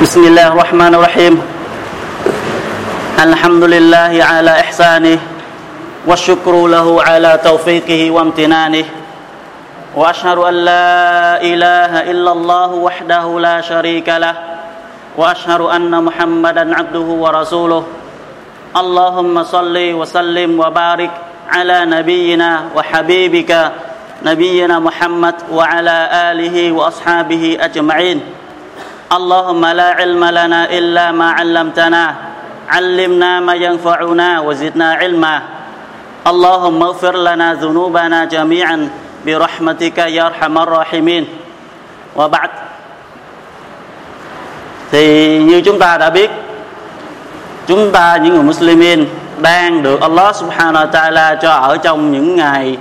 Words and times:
بسم 0.00 0.24
الله 0.24 0.56
الرحمن 0.56 0.94
الرحيم. 0.96 1.34
الحمد 3.20 3.64
لله 3.64 4.12
على 4.24 4.50
إحسانه 4.50 5.18
والشكر 6.08 6.54
له 6.66 7.02
على 7.02 7.40
توفيقه 7.44 8.10
وامتنانه. 8.10 8.84
وأشهد 9.96 10.38
أن 10.38 10.54
لا 10.54 10.88
إله 11.44 11.92
إلا 12.16 12.32
الله 12.32 12.70
وحده 12.80 13.40
لا 13.40 13.60
شريك 13.60 14.08
له. 14.08 14.34
وأشهد 15.20 15.60
أن 15.60 15.92
محمدا 15.92 16.64
عبده 16.76 17.08
ورسوله. 17.20 17.84
اللهم 18.76 19.34
صل 19.44 19.76
وسلم 19.76 20.50
وبارك 20.60 21.10
على 21.52 21.84
نبينا 21.84 22.72
وحبيبك 22.72 23.52
نبينا 24.24 24.78
محمد 24.78 25.34
وعلى 25.52 25.96
آله 26.32 26.72
وأصحابه 26.72 27.58
أجمعين. 27.60 28.39
اللهم 29.11 29.65
لا 29.65 29.89
علم 29.99 30.23
لنا 30.25 30.61
إلا 30.69 31.11
ما 31.11 31.31
علمتنا 31.31 32.15
علمنا 32.69 33.39
ما 33.39 33.53
ينفعنا 33.53 34.39
وزدنا 34.39 34.93
علما 34.93 35.41
اللهم 36.27 36.83
اغفر 36.83 37.15
لنا 37.17 37.53
ذنوبنا 37.53 38.25
جميعا 38.25 38.89
برحمتك 39.25 39.97
يا 39.97 40.25
أرحم 40.25 40.57
الراحمين 40.57 41.23
وبعد 42.15 42.49
thì 44.91 45.37
như 45.43 45.61
chúng 45.61 45.79
ta 45.79 45.97
đã 45.97 46.09
biết 46.09 46.31
chúng 47.67 47.91
ta 47.91 48.17
những 48.17 48.33
người 48.33 48.43
Muslimin 48.43 49.05
đang 49.41 49.83
được 49.83 50.01
Allah 50.01 50.35
Subhanahu 50.35 50.85
wa 50.85 50.91
Taala 50.91 51.35
cho 51.35 51.51
ở 51.51 51.77
trong 51.77 52.11
những 52.11 52.35
ngày 52.35 52.77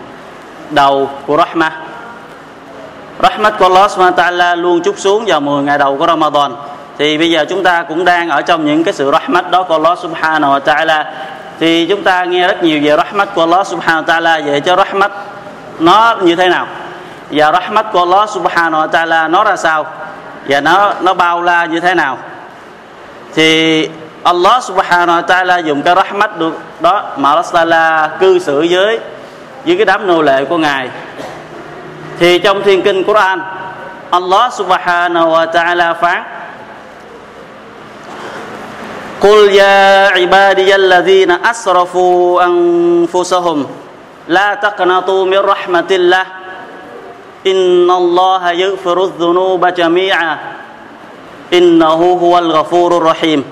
đầu 0.70 1.10
của 1.26 1.36
Rahmah 1.36 1.72
Rahmat 3.19 3.59
của 3.59 3.65
Allah 3.65 3.91
Subhanahu 3.91 4.17
Taala 4.17 4.55
luôn 4.55 4.81
chút 4.81 4.99
xuống 4.99 5.25
vào 5.27 5.39
10 5.39 5.63
ngày 5.63 5.77
đầu 5.77 5.97
của 5.97 6.07
Ramadan. 6.07 6.55
Thì 6.97 7.17
bây 7.17 7.31
giờ 7.31 7.45
chúng 7.49 7.63
ta 7.63 7.83
cũng 7.83 8.05
đang 8.05 8.29
ở 8.29 8.41
trong 8.41 8.65
những 8.65 8.83
cái 8.83 8.93
sự 8.93 9.11
Rahmat 9.11 9.51
đó 9.51 9.63
của 9.63 9.73
Allah 9.73 9.99
Subhanahu 9.99 10.53
wa 10.53 10.59
Taala. 10.59 11.13
Thì 11.59 11.85
chúng 11.85 12.03
ta 12.03 12.23
nghe 12.23 12.47
rất 12.47 12.63
nhiều 12.63 12.79
về 12.83 12.97
Rahmat 12.97 13.35
của 13.35 13.41
Allah 13.41 13.67
Subhanahu 13.67 14.01
wa 14.01 14.05
Taala. 14.05 14.39
Về 14.39 14.59
cho 14.59 14.75
Rahmat 14.75 15.11
nó 15.79 16.15
như 16.21 16.35
thế 16.35 16.49
nào? 16.49 16.67
Và 17.31 17.51
Rahmat 17.51 17.85
của 17.91 17.99
Allah 17.99 18.29
Subhanahu 18.29 18.83
wa 18.83 18.87
Taala 18.87 19.27
nó 19.27 19.43
ra 19.43 19.55
sao? 19.55 19.85
Và 20.47 20.61
nó 20.61 20.93
nó 21.01 21.13
bao 21.13 21.41
la 21.41 21.65
như 21.65 21.79
thế 21.79 21.95
nào? 21.95 22.17
Thì 23.35 23.89
Allah 24.23 24.63
Subhanahu 24.63 25.19
wa 25.19 25.21
Taala 25.21 25.57
dùng 25.57 25.81
cái 25.81 25.95
rahmat 25.95 26.39
được 26.39 26.59
đó 26.79 27.03
mà 27.17 27.29
Allah 27.29 27.45
Taala 27.53 28.09
cư 28.19 28.39
xử 28.39 28.67
với 28.69 28.99
với 29.65 29.77
cái 29.77 29.85
đám 29.85 30.07
nô 30.07 30.21
lệ 30.21 30.45
của 30.45 30.57
ngài 30.57 30.89
thì 32.19 32.39
trong 32.39 32.63
thiên 32.63 32.83
kinh 32.83 33.03
Quran, 33.03 33.39
Allah 34.11 34.51
subhanahu 34.51 35.31
wa 35.31 35.45
ta'ala 35.47 35.95
phán, 35.95 36.23
Qul 39.19 39.51
ya 39.51 40.11
ibadiyalladhina 40.15 41.39
asrafu 41.43 42.39
anfusahum, 42.39 43.67
la 44.27 44.55
taqnatu 44.55 45.27
min 45.27 45.39
rahmatillah, 45.39 46.25
innallaha 47.43 48.51
yaghfiru 48.51 49.15
dhunuba 49.19 49.71
jami'a, 49.71 50.37
innahu 51.51 52.19
huwal 52.19 52.51
ghafurur 52.51 53.03
rahim. 53.03 53.43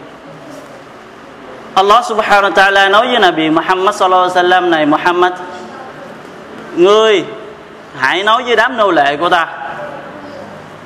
Allah 1.75 2.01
subhanahu 2.03 2.51
wa 2.51 2.55
ta'ala 2.55 2.89
nói 2.91 3.07
với 3.15 3.19
Nabi 3.19 3.45
Muhammad 3.47 3.95
sallallahu 3.95 4.27
alaihi 4.27 4.39
wasallam 4.39 4.63
này, 4.71 4.83
Muhammad, 4.87 5.33
ngươi 6.75 7.36
hãy 7.99 8.23
nói 8.23 8.43
với 8.43 8.55
đám 8.55 8.77
nô 8.77 8.91
lệ 8.91 9.17
của 9.17 9.29
ta. 9.29 9.47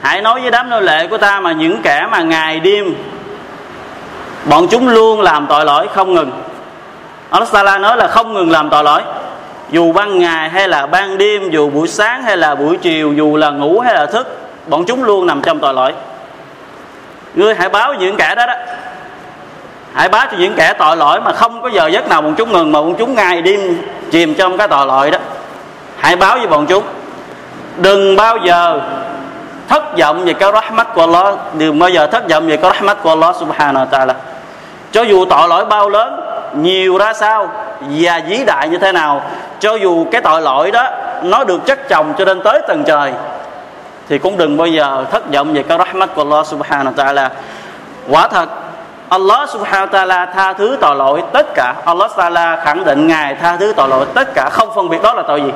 Hãy 0.02 0.22
nói 0.22 0.42
với 0.42 0.52
đám 0.52 0.70
nô 0.70 0.80
lệ 0.80 1.08
của 1.08 1.18
ta 1.18 1.40
mà 1.40 1.52
những 1.52 1.81
kẻ 1.81 2.08
mà 2.12 2.22
ngày 2.22 2.59
đêm 2.59 2.95
Bọn 4.45 4.68
chúng 4.68 4.88
luôn 4.88 5.22
làm 5.22 5.48
tội 5.48 5.66
lỗi 5.66 5.88
không 5.94 6.14
ngừng. 6.14 6.31
Allah 7.30 7.50
Ta'ala 7.52 7.81
nói 7.81 7.98
là 7.98 8.08
không 8.08 8.34
ngừng 8.34 8.52
làm 8.52 8.70
tội 8.70 8.84
lỗi. 8.84 9.02
Dù 9.70 9.91
ban 9.91 10.19
ngày 10.19 10.50
hay 10.50 10.68
là 10.68 10.88
ban 10.88 11.18
đêm, 11.18 11.50
Dù 11.50 11.69
buổi 11.69 11.88
sáng 11.88 12.24
hay 12.24 12.38
là 12.38 12.56
buổi 12.56 12.78
chiều, 12.78 13.14
Dù 13.14 13.38
là 13.38 13.50
ngủ 13.50 13.80
hay 13.80 13.94
là 13.94 14.06
thức, 14.06 14.40
Bọn 14.68 14.85
chúng 14.85 15.03
luôn 15.03 15.25
nằm 15.25 15.41
trong 15.41 15.59
tội 15.59 15.74
lỗi. 15.74 15.94
Ngươi 17.34 17.56
hãy 17.56 17.69
báo 17.69 17.94
những 17.94 18.16
kẻ 18.16 18.35
đó 18.35 18.46
đó. 18.46 18.53
Hãy 19.94 20.09
báo 20.09 20.28
cho 20.31 20.38
những 20.38 20.53
kẻ 20.53 20.74
tội 20.80 20.97
lỗi 20.97 21.22
mà 21.22 21.34
không 21.34 21.62
có 21.62 21.69
giờ 21.69 21.88
giấc 21.88 22.09
nào 22.09 22.22
bọn 22.22 22.35
chúng 22.38 22.52
ngừng, 22.52 22.72
mà 22.72 22.81
bọn 22.81 22.96
chúng 22.96 23.16
ngày 23.16 23.41
đêm 23.41 23.78
chìm 24.12 24.34
trong 24.34 24.58
cái 24.58 24.68
tội 24.68 24.88
lỗi 24.88 25.12
đó. 25.12 25.18
Hãy 25.97 26.16
báo 26.16 26.38
với 26.38 26.47
bọn 26.47 26.66
chúng 26.66 26.84
đừng 27.78 28.16
bao 28.16 28.38
giờ 28.38 28.80
thất 29.68 29.98
vọng 29.98 30.26
về 30.26 30.34
cái 30.34 30.52
rahmat 30.52 30.94
của 30.94 31.02
Allah. 31.02 31.36
Đừng 31.54 31.80
bao 31.80 31.90
giờ 31.90 32.08
thất 32.08 32.30
vọng 32.30 32.48
về 32.48 32.58
cái 32.58 32.72
rahmat 32.74 32.98
của 33.04 33.09
Allah 33.09 33.36
subhanahu 33.36 33.86
wa 33.86 33.90
ta'ala. 33.90 34.14
Cho 34.92 35.02
dù 35.02 35.26
tội 35.26 35.50
lỗi 35.50 35.66
bao 35.66 35.90
lớn, 35.90 36.22
nhiều 36.54 36.98
ra 36.98 37.14
sao 37.14 37.50
và 37.80 38.22
vĩ 38.28 38.44
đại 38.46 38.70
như 38.70 38.78
thế 38.78 38.92
nào, 38.92 39.22
cho 39.59 39.76
dù 39.76 40.06
cái 40.12 40.22
tội 40.22 40.42
lỗi 40.42 40.72
đó 40.72 40.88
nó 41.24 41.44
được 41.44 41.66
chất 41.66 41.90
chồng 41.90 42.14
cho 42.18 42.26
đến 42.26 42.42
tới 42.44 42.62
tầng 42.68 42.84
trời, 42.84 43.14
thì 44.09 44.18
cũng 44.18 44.38
đừng 44.38 44.58
bao 44.58 44.68
giờ 44.68 45.06
thất 45.12 45.34
vọng 45.34 45.53
về 45.53 45.64
cái 45.64 45.78
rahmat 45.78 46.09
của 46.16 46.22
Allah 46.22 46.48
subhanahu 46.48 46.96
wa 46.96 47.06
ta'ala. 47.06 47.30
Quả 48.09 48.28
thật, 48.28 48.50
Allah 49.09 49.50
subhanahu 49.50 49.88
wa 49.88 50.08
ta'ala 50.08 50.28
tha 50.34 50.53
thứ 50.53 50.78
tội 50.82 50.96
lỗi 50.96 51.24
tất 51.34 51.46
cả. 51.56 51.74
Allah 51.86 52.12
ta'ala 52.16 52.58
khẳng 52.64 52.84
định 52.84 53.08
Ngài 53.08 53.36
tha 53.36 53.58
thứ 53.58 53.74
tội 53.78 53.90
lỗi 53.90 54.06
tất 54.14 54.34
cả, 54.34 54.50
không 54.52 54.70
phân 54.76 54.90
biệt 54.90 55.02
đó 55.03 55.14
là 55.14 55.24
tội 55.28 55.42
gì 55.42 55.52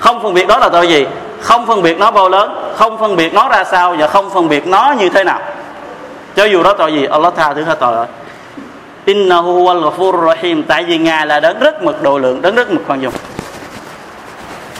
không 0.00 0.22
phân 0.22 0.34
biệt 0.34 0.46
đó 0.48 0.58
là 0.58 0.68
tội 0.68 0.88
gì? 0.88 1.06
Không 1.40 1.66
phân 1.66 1.82
biệt 1.82 1.98
nó 1.98 2.10
bao 2.10 2.28
lớn, 2.28 2.72
không 2.76 2.98
phân 2.98 3.16
biệt 3.16 3.34
nó 3.34 3.48
ra 3.48 3.64
sao 3.64 3.94
và 3.98 4.06
không 4.06 4.30
phân 4.30 4.48
biệt 4.48 4.66
nó 4.66 4.94
như 4.98 5.08
thế 5.08 5.24
nào. 5.24 5.40
Cho 6.36 6.44
dù 6.44 6.62
đó 6.62 6.72
tội 6.72 6.92
gì, 6.92 7.04
Allah 7.04 7.32
tha 7.36 7.54
thứ 7.54 7.64
hết 7.64 7.80
tội 7.80 7.94
rồi. 7.94 8.06
Innahu 9.04 9.64
wal 9.64 9.82
ghafur 9.82 10.26
rahim. 10.26 10.62
Tại 10.62 10.84
vì 10.84 10.98
ngài 10.98 11.26
là 11.26 11.40
đấng 11.40 11.58
rất 11.58 11.82
mực 11.82 12.02
độ 12.02 12.18
lượng, 12.18 12.42
đấng 12.42 12.54
rất 12.54 12.70
mực 12.70 12.82
khoan 12.86 13.00
dung. 13.00 13.12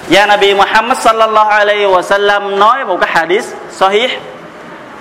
Và 0.08 0.26
Nabi 0.26 0.54
Muhammad 0.54 0.98
sallallahu 0.98 1.50
alaihi 1.50 1.86
wa 1.86 2.02
sallam 2.02 2.58
nói 2.58 2.84
một 2.84 2.98
cái 3.00 3.10
hadith 3.12 3.44
sahih. 3.70 4.10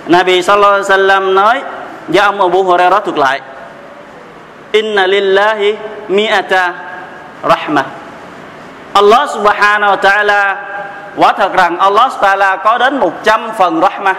Nabi 0.06 0.42
sallallahu 0.42 0.72
alaihi 0.72 0.84
wa 0.84 0.88
sallam 0.88 1.34
nói 1.34 1.62
do 2.08 2.22
ông 2.22 2.40
Abu 2.40 2.62
Hurairah 2.62 3.04
thuật 3.04 3.18
lại, 3.18 3.40
Inna 4.72 5.06
lillahi 5.06 5.76
mi'ata 6.08 6.72
rahmah. 7.42 7.84
Allah 9.00 9.24
subhanahu 9.32 9.96
wa 9.96 10.00
ta'ala, 10.00 10.42
quả 11.16 11.32
thật 11.32 11.52
rằng 11.56 11.78
Allah 11.78 12.10
ta'ala 12.20 12.56
có 12.56 12.78
đến 12.78 13.00
100 13.00 13.50
phần 13.58 13.80
rahmah. 13.80 14.16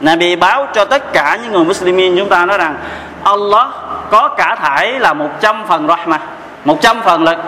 Nabi 0.00 0.36
báo 0.36 0.66
cho 0.74 0.84
tất 0.84 1.12
cả 1.12 1.38
những 1.42 1.52
người 1.52 1.64
Muslimin, 1.64 2.16
chúng 2.16 2.28
ta 2.28 2.44
nói 2.46 2.58
rằng 2.58 2.76
Allah 3.24 3.68
có 4.10 4.28
cả 4.28 4.56
thải 4.62 5.00
là 5.00 5.12
100 5.12 5.64
phần 5.68 5.88
rahmah. 5.88 6.20
100 6.64 7.02
phần 7.02 7.24
lực 7.24 7.38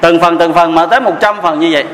từng 0.00 0.20
phần 0.20 0.38
từng 0.38 0.54
phần 0.54 0.74
mà 0.74 0.86
tới 0.86 1.00
100 1.00 1.42
phần 1.42 1.60
như 1.60 1.68
vậy. 1.72 1.84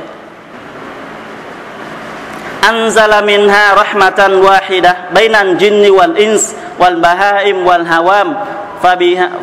Anzala 2.61 3.25
minha 3.25 3.75
rahmatan 3.75 4.43
wahida, 4.43 4.95
bainan 5.13 5.57
jinni 5.57 5.91
wal 5.91 6.15
ins 6.15 6.55
wal 6.79 7.01
bahaim 7.01 7.65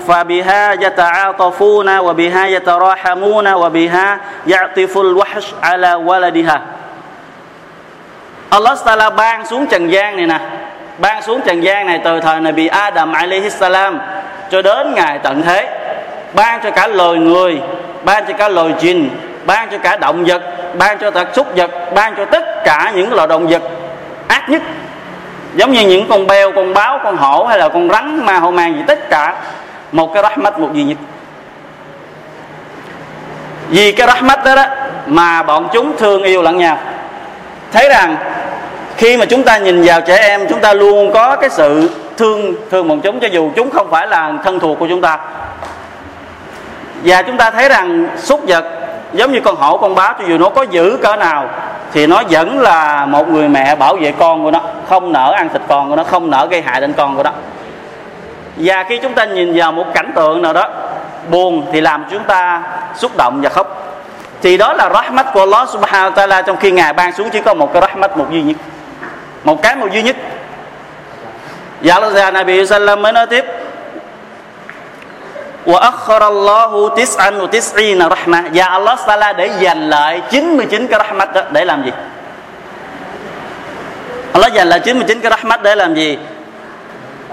فبها 0.08 0.72
يتعاطفون 0.72 1.98
وبها 1.98 2.46
يتراحمون 2.46 3.52
وبها 3.52 4.20
يعطف 4.46 4.98
الوحش 4.98 5.46
على 5.62 5.94
ولدها 5.94 6.60
Allah 8.50 8.74
Taala 8.84 9.10
ban 9.10 9.46
xuống 9.46 9.66
trần 9.66 9.88
gian 9.88 10.16
này 10.16 10.26
nè 10.26 10.38
ban 10.98 11.22
xuống 11.22 11.40
trần 11.46 11.60
gian 11.60 11.86
này 11.86 12.00
từ 12.04 12.20
thời 12.20 12.40
Nabi 12.40 12.66
Adam 12.66 13.12
alaihi 13.12 13.50
salam 13.50 13.98
cho 14.50 14.62
đến 14.62 14.94
ngày 14.94 15.18
tận 15.22 15.42
thế 15.42 15.68
ban 16.34 16.60
cho 16.62 16.70
cả 16.70 16.86
loài 16.86 17.18
người 17.18 17.60
ban 18.04 18.24
cho 18.28 18.32
cả 18.34 18.48
loài 18.48 18.74
jin 18.80 19.08
ban 19.46 19.68
cho 19.70 19.78
cả 19.78 19.96
động 19.96 20.24
vật 20.26 20.42
ban 20.78 20.98
cho 20.98 21.10
tất 21.10 21.28
súc 21.34 21.56
vật 21.56 21.70
ban 21.94 22.14
cho 22.16 22.24
tất 22.24 22.64
cả 22.64 22.92
những 22.94 23.12
loài 23.14 23.28
động 23.28 23.46
vật 23.46 23.62
ác 24.28 24.48
nhất 24.48 24.62
giống 25.55 25.71
như 25.71 25.87
những 25.87 26.07
con 26.09 26.27
beo 26.27 26.51
con 26.51 26.73
báo 26.73 26.99
con 27.03 27.17
hổ 27.17 27.45
hay 27.45 27.59
là 27.59 27.69
con 27.69 27.89
rắn 27.89 28.25
ma 28.25 28.39
hổ 28.39 28.51
mang 28.51 28.73
gì 28.73 28.83
tất 28.87 29.09
cả 29.09 29.35
một 29.91 30.13
cái 30.13 30.23
rahmat 30.23 30.59
một 30.59 30.69
duy 30.73 30.83
nhất. 30.83 30.97
Vì 33.69 33.91
cái 33.91 34.07
rahmat 34.07 34.45
đó, 34.45 34.55
đó 34.55 34.65
mà 35.05 35.43
bọn 35.43 35.67
chúng 35.73 35.97
thương 35.97 36.23
yêu 36.23 36.41
lẫn 36.41 36.57
nhau. 36.57 36.77
Thấy 37.71 37.89
rằng 37.89 38.15
khi 38.97 39.17
mà 39.17 39.25
chúng 39.25 39.43
ta 39.43 39.57
nhìn 39.57 39.83
vào 39.85 40.01
trẻ 40.01 40.17
em 40.17 40.47
chúng 40.49 40.59
ta 40.59 40.73
luôn 40.73 41.11
có 41.13 41.35
cái 41.35 41.49
sự 41.49 41.89
thương 42.17 42.55
thương 42.71 42.87
bọn 42.87 43.01
chúng 43.01 43.19
cho 43.19 43.27
dù 43.27 43.51
chúng 43.55 43.69
không 43.71 43.87
phải 43.91 44.07
là 44.07 44.33
thân 44.43 44.59
thuộc 44.59 44.79
của 44.79 44.87
chúng 44.87 45.01
ta. 45.01 45.19
Và 47.03 47.21
chúng 47.21 47.37
ta 47.37 47.51
thấy 47.51 47.69
rằng 47.69 48.07
súc 48.17 48.41
vật 48.47 48.65
giống 49.15 49.31
như 49.31 49.39
con 49.39 49.55
hổ, 49.55 49.77
con 49.77 49.95
báo 49.95 50.13
cho 50.19 50.25
dù 50.27 50.37
nó 50.37 50.49
có 50.49 50.61
dữ 50.61 50.97
cỡ 51.03 51.15
nào, 51.15 51.49
thì 51.93 52.07
nó 52.07 52.21
vẫn 52.29 52.59
là 52.59 53.05
một 53.05 53.29
người 53.29 53.49
mẹ 53.49 53.75
bảo 53.75 53.95
vệ 53.95 54.13
con 54.19 54.43
của 54.43 54.51
nó, 54.51 54.61
không 54.89 55.13
nỡ 55.13 55.31
ăn 55.31 55.49
thịt 55.49 55.61
con 55.67 55.89
của 55.89 55.95
nó, 55.95 56.03
không 56.03 56.29
nỡ 56.29 56.47
gây 56.51 56.61
hại 56.61 56.81
đến 56.81 56.93
con 56.93 57.15
của 57.15 57.23
nó. 57.23 57.31
Và 58.57 58.83
khi 58.89 58.97
chúng 58.97 59.13
ta 59.13 59.25
nhìn 59.25 59.53
vào 59.55 59.71
một 59.71 59.85
cảnh 59.93 60.11
tượng 60.15 60.41
nào 60.41 60.53
đó, 60.53 60.69
buồn 61.29 61.65
thì 61.71 61.81
làm 61.81 62.05
chúng 62.11 62.23
ta 62.23 62.61
xúc 62.95 63.17
động 63.17 63.39
và 63.41 63.49
khóc. 63.49 63.81
Thì 64.41 64.57
đó 64.57 64.73
là 64.73 64.89
rahmat 64.89 65.25
của 65.33 65.39
Allah 65.39 65.69
subhanahu 65.69 66.11
wa 66.11 66.27
ta'ala 66.27 66.41
trong 66.41 66.57
khi 66.57 66.71
ngài 66.71 66.93
ban 66.93 67.11
xuống 67.11 67.29
chỉ 67.29 67.41
có 67.41 67.53
một 67.53 67.73
cái 67.73 67.81
rahmat 67.81 68.17
một 68.17 68.31
duy 68.31 68.41
nhất. 68.41 68.57
Một 69.43 69.61
cái 69.61 69.75
một 69.75 69.87
duy 69.91 70.03
nhất. 70.03 70.15
Dạ 71.81 71.93
Allah, 71.93 72.33
Nabi 72.33 72.65
Sallam 72.65 73.01
mới 73.01 73.13
nói 73.13 73.27
tiếp. 73.27 73.45
Wa 75.65 75.77
akharallahu 75.79 76.93
tis'an 76.95 77.41
wa 77.41 77.47
tis'ina 77.47 78.09
rahmah 78.09 78.43
Và 78.53 78.65
Allah 78.65 78.99
Ta'ala 79.05 79.33
để 79.33 79.49
dành 79.59 79.89
lại 79.89 80.21
99 80.31 80.87
cái 80.87 80.99
rahmat 80.99 81.33
đó 81.33 81.41
để 81.51 81.65
làm 81.65 81.83
gì? 81.85 81.91
Allah 84.33 84.53
dành 84.53 84.67
lại 84.69 84.79
99 84.79 85.19
cái 85.19 85.31
rahmat 85.31 85.63
để 85.63 85.75
làm 85.75 85.93
gì? 85.95 86.17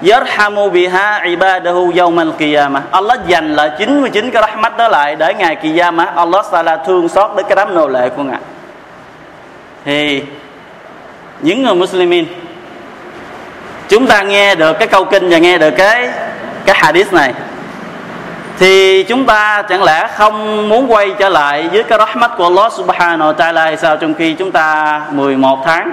Yarhamu 0.03 0.71
biha 0.71 1.23
ibadahu 1.25 1.93
yawmal 1.93 2.33
qiyamah. 2.39 2.83
Allah 2.91 3.19
dành 3.27 3.55
lại 3.55 3.71
99 3.79 4.31
cái 4.31 4.43
rahmat 4.43 4.77
đó 4.77 4.89
lại 4.89 5.17
để 5.17 5.35
ngày 5.35 5.57
qiyamah. 5.63 6.15
Allah 6.17 6.47
Ta'ala 6.53 6.85
thương 6.85 7.09
xót 7.09 7.31
đến 7.37 7.47
cái 7.49 7.57
đám 7.57 7.75
nô 7.75 7.89
lệ 7.89 8.09
của 8.09 8.23
Ngài. 8.23 8.41
Thì 9.85 10.23
những 11.41 11.63
người 11.63 11.75
Muslimin, 11.75 12.27
chúng 13.89 14.07
ta 14.07 14.23
nghe 14.23 14.55
được 14.55 14.79
cái 14.79 14.89
câu 14.89 15.05
kinh 15.05 15.31
và 15.31 15.39
nghe 15.39 15.59
được 15.59 15.71
cái 15.71 16.09
cái 16.67 16.77
hadith 16.79 17.13
này 17.13 17.33
thì 18.59 19.03
chúng 19.03 19.27
ta 19.27 19.63
chẳng 19.69 19.83
lẽ 19.83 20.09
không 20.17 20.69
muốn 20.69 20.93
quay 20.93 21.15
trở 21.19 21.29
lại 21.29 21.69
với 21.73 21.83
cái 21.83 21.99
rahmat 21.99 22.31
của 22.37 22.45
Allah 22.45 22.73
subhanahu 22.73 23.33
wa 23.33 23.35
ta'ala 23.35 23.65
hay 23.65 23.77
sao? 23.77 23.97
Trong 23.97 24.15
khi 24.15 24.35
chúng 24.35 24.53
ta 24.53 25.01
11 25.11 25.59
tháng 25.65 25.93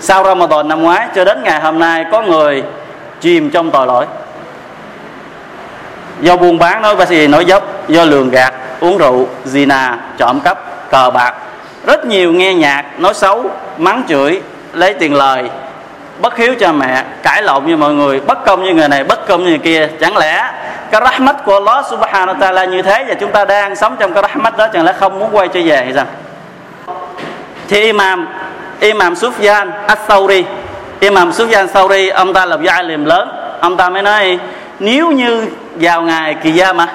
sau 0.00 0.24
Ramadan 0.24 0.68
năm 0.68 0.82
ngoái 0.82 1.08
cho 1.14 1.24
đến 1.24 1.42
ngày 1.42 1.60
hôm 1.60 1.78
nay 1.78 2.04
có 2.12 2.22
người 2.22 2.62
chìm 3.20 3.50
trong 3.50 3.70
tội 3.70 3.86
lỗi. 3.86 4.06
Do 6.20 6.36
buôn 6.36 6.58
bán 6.58 6.82
nói 6.82 6.96
bác 6.96 7.08
sĩ 7.08 7.26
nói 7.26 7.44
dốc, 7.44 7.88
do 7.88 8.04
lường 8.04 8.30
gạt, 8.30 8.54
uống 8.80 8.98
rượu, 8.98 9.28
zina, 9.44 9.96
trộm 10.18 10.40
cắp, 10.40 10.58
cờ 10.90 11.10
bạc. 11.10 11.34
Rất 11.86 12.06
nhiều 12.06 12.32
nghe 12.32 12.54
nhạc, 12.54 12.84
nói 12.98 13.14
xấu, 13.14 13.50
mắng 13.76 14.02
chửi, 14.08 14.40
lấy 14.72 14.94
tiền 14.94 15.14
lời 15.14 15.50
bất 16.18 16.36
hiếu 16.36 16.54
cha 16.60 16.72
mẹ, 16.72 17.04
cãi 17.22 17.42
lộn 17.42 17.66
như 17.66 17.76
mọi 17.76 17.94
người, 17.94 18.20
bất 18.20 18.44
công 18.44 18.64
như 18.64 18.74
người 18.74 18.88
này, 18.88 19.04
bất 19.04 19.26
công 19.28 19.44
như 19.44 19.48
người 19.48 19.58
kia. 19.58 19.88
Chẳng 20.00 20.16
lẽ 20.16 20.52
cái 20.90 21.00
rahmat 21.04 21.44
của 21.44 21.54
Allah 21.54 21.86
subhanahu 21.90 22.38
wa 22.38 22.38
ta'ala 22.38 22.70
như 22.70 22.82
thế 22.82 23.04
và 23.08 23.14
chúng 23.14 23.32
ta 23.32 23.44
đang 23.44 23.76
sống 23.76 23.96
trong 23.98 24.14
cái 24.14 24.22
rahmat 24.22 24.56
đó, 24.56 24.68
chẳng 24.72 24.84
lẽ 24.84 24.92
không 24.92 25.18
muốn 25.18 25.28
quay 25.32 25.48
trở 25.48 25.60
về 25.64 25.76
hay 25.76 25.92
sao? 25.94 26.06
Thì 27.68 27.80
imam 27.80 28.28
imam 28.80 29.14
Sufyan 29.14 29.70
as-Sawri 29.86 30.42
imam 31.00 31.30
Sufyan 31.30 31.66
Sawri 31.66 32.14
ông 32.14 32.32
ta 32.32 32.46
là 32.46 32.56
gia 32.62 32.82
liềm 32.82 33.04
lớn. 33.04 33.28
Ông 33.60 33.76
ta 33.76 33.90
mới 33.90 34.02
nói, 34.02 34.38
nếu 34.78 35.10
như 35.10 35.46
vào 35.74 36.02
ngày 36.02 36.36
kỳ 36.42 36.50
gia 36.50 36.72
mà 36.72 36.86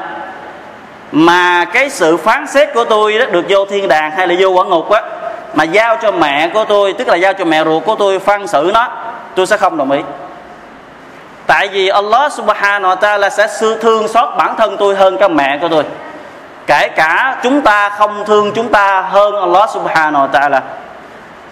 mà 1.11 1.65
cái 1.65 1.89
sự 1.89 2.17
phán 2.17 2.47
xét 2.47 2.73
của 2.73 2.83
tôi 2.83 3.19
đó 3.19 3.25
được 3.25 3.45
vô 3.49 3.65
thiên 3.65 3.87
đàng 3.87 4.11
hay 4.11 4.27
là 4.27 4.35
vô 4.39 4.49
quả 4.49 4.65
ngục 4.65 4.89
á, 4.89 5.01
mà 5.53 5.63
giao 5.63 5.97
cho 6.01 6.11
mẹ 6.11 6.49
của 6.53 6.65
tôi, 6.65 6.93
tức 6.93 7.07
là 7.07 7.15
giao 7.15 7.33
cho 7.33 7.45
mẹ 7.45 7.63
ruột 7.63 7.85
của 7.85 7.95
tôi 7.95 8.19
phân 8.19 8.47
xử 8.47 8.71
nó 8.73 8.87
tôi 9.35 9.47
sẽ 9.47 9.57
không 9.57 9.77
đồng 9.77 9.91
ý. 9.91 10.01
Tại 11.47 11.67
vì 11.67 11.87
Allah 11.87 12.33
subhanahu 12.33 12.95
wa 12.95 12.97
ta'ala 12.97 13.29
sẽ 13.29 13.47
thương 13.81 14.07
xót 14.07 14.29
bản 14.37 14.55
thân 14.57 14.77
tôi 14.79 14.95
hơn 14.95 15.17
các 15.17 15.31
mẹ 15.31 15.57
của 15.61 15.67
tôi. 15.67 15.83
Kể 16.67 16.87
cả 16.95 17.39
chúng 17.43 17.61
ta 17.61 17.89
không 17.89 18.25
thương 18.25 18.51
chúng 18.55 18.69
ta 18.69 19.01
hơn 19.01 19.35
Allah 19.35 19.69
subhanahu 19.69 20.27
wa 20.27 20.31
ta'ala. 20.31 20.59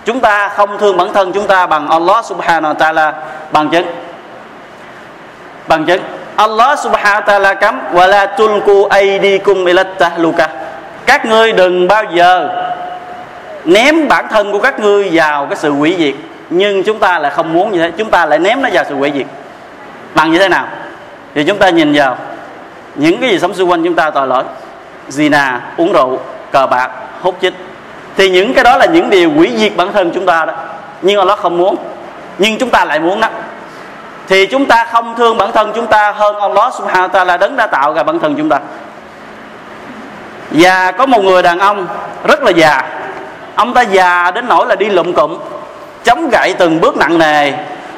Chúng 0.06 0.20
ta 0.20 0.50
không 0.50 0.78
thương 0.78 0.98
bản 0.98 1.14
thân 1.14 1.32
chúng 1.32 1.48
ta 1.48 1.68
bằng 1.68 1.90
Allah 1.90 2.26
subhanahu 2.26 2.74
wa 2.74 2.78
ta'ala. 2.78 3.12
Bằng 3.52 3.70
chứng. 3.70 3.86
Bằng 5.68 5.86
chứng. 5.86 6.02
Allah 6.36 6.80
subhanahu 6.80 7.22
wa 7.22 7.26
ta'ala 7.26 7.54
cấm, 7.56 7.80
wala 7.94 8.28
tulku 8.38 8.86
aydikum 8.86 9.66
ila 9.66 9.84
tahluka. 9.84 10.48
Các 11.06 11.26
ngươi 11.26 11.54
đừng 11.54 11.88
bao 11.88 12.04
giờ 12.04 12.50
ném 13.66 14.08
bản 14.08 14.28
thân 14.28 14.52
của 14.52 14.60
các 14.60 14.80
ngươi 14.80 15.10
vào 15.14 15.46
cái 15.46 15.56
sự 15.56 15.72
hủy 15.72 15.96
diệt 16.00 16.29
nhưng 16.50 16.84
chúng 16.84 17.00
ta 17.00 17.20
lại 17.20 17.32
không 17.32 17.54
muốn 17.54 17.72
như 17.72 17.80
thế. 17.80 17.92
Chúng 17.98 18.10
ta 18.10 18.26
lại 18.26 18.40
ném 18.40 18.62
nó 18.62 18.70
vào 18.74 18.84
sự 18.90 18.96
hủy 18.96 19.12
diệt. 19.16 19.26
Bằng 20.16 20.32
như 20.32 20.40
thế 20.40 20.50
nào? 20.50 20.68
Thì 21.36 21.44
chúng 21.44 21.58
ta 21.58 21.70
nhìn 21.70 21.94
vào 21.94 22.18
những 22.96 23.22
cái 23.22 23.30
gì 23.30 23.40
sống 23.40 23.54
xung 23.54 23.70
quanh 23.70 23.84
chúng 23.84 23.96
ta 23.96 24.10
tội 24.10 24.28
lỗi. 24.28 24.44
Zina, 25.10 25.60
uống 25.78 25.94
rượu, 25.94 26.20
cờ 26.52 26.68
bạc, 26.68 26.90
hút 27.22 27.36
chích. 27.42 27.54
Thì 28.18 28.30
những 28.30 28.54
cái 28.54 28.64
đó 28.64 28.78
là 28.78 28.86
những 28.86 29.10
điều 29.10 29.32
hủy 29.32 29.54
diệt 29.58 29.72
bản 29.76 29.94
thân 29.94 30.12
chúng 30.12 30.26
ta 30.26 30.46
đó. 30.46 30.54
Nhưng 31.02 31.20
Allah 31.20 31.40
không 31.40 31.58
muốn. 31.58 31.76
Nhưng 32.38 32.58
chúng 32.58 32.70
ta 32.70 32.86
lại 32.86 33.00
muốn 33.00 33.22
đó. 33.22 33.28
Thì 34.28 34.46
chúng 34.46 34.66
ta 34.66 34.86
không 34.86 35.16
thương 35.16 35.38
bản 35.38 35.52
thân 35.52 35.72
chúng 35.76 35.88
ta 35.88 36.12
hơn 36.12 36.36
Allah 36.40 36.74
subhanahu 36.74 37.08
wa 37.08 37.26
ta'ala 37.26 37.38
đấng 37.38 37.56
đã 37.56 37.68
tạo 37.68 37.94
ra 37.94 38.04
bản 38.04 38.20
thân 38.20 38.36
chúng 38.36 38.50
ta. 38.50 38.60
Và 40.52 40.92
có 40.92 41.06
một 41.06 41.24
người 41.24 41.44
đàn 41.44 41.60
ông 41.60 41.88
rất 42.24 42.44
là 42.44 42.52
già. 42.52 42.84
Ông 43.56 43.74
ta 43.74 43.82
già 43.82 44.32
đến 44.32 44.48
nỗi 44.48 44.68
là 44.68 44.76
đi 44.76 44.90
lụm 44.90 45.14
cụm 45.14 45.38
chống 46.04 46.30
gậy 46.30 46.54
từng 46.58 46.82
bước 46.82 46.98
nặng 46.98 47.18
nề. 47.18 47.52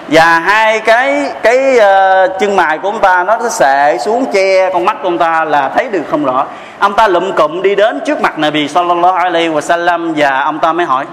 Và 0.07 0.39
hai 0.39 0.79
cái 0.79 1.31
cái 1.43 1.77
uh, 1.77 2.39
chân 2.39 2.55
mày 2.55 2.77
của 2.77 2.87
ông 2.87 2.99
ta 2.99 3.23
nó 3.23 3.49
sệ 3.49 3.97
xuống 3.97 4.25
che 4.33 4.69
con 4.73 4.85
mắt 4.85 4.97
của 5.01 5.07
ông 5.07 5.17
ta 5.17 5.45
là 5.45 5.69
thấy 5.69 5.89
được 5.89 6.03
không 6.09 6.25
rõ. 6.25 6.45
Ông 6.79 6.93
ta 6.93 7.07
lụm 7.07 7.31
cụm 7.31 7.61
đi 7.61 7.75
đến 7.75 7.99
trước 8.05 8.21
mặt 8.21 8.39
Nabi 8.39 8.67
sallallahu 8.67 9.13
alaihi 9.13 9.49
wa 9.49 9.61
sallam 9.61 10.13
và 10.17 10.39
ông 10.39 10.59
ta 10.59 10.73
mới 10.73 10.85
hỏi 10.85 11.05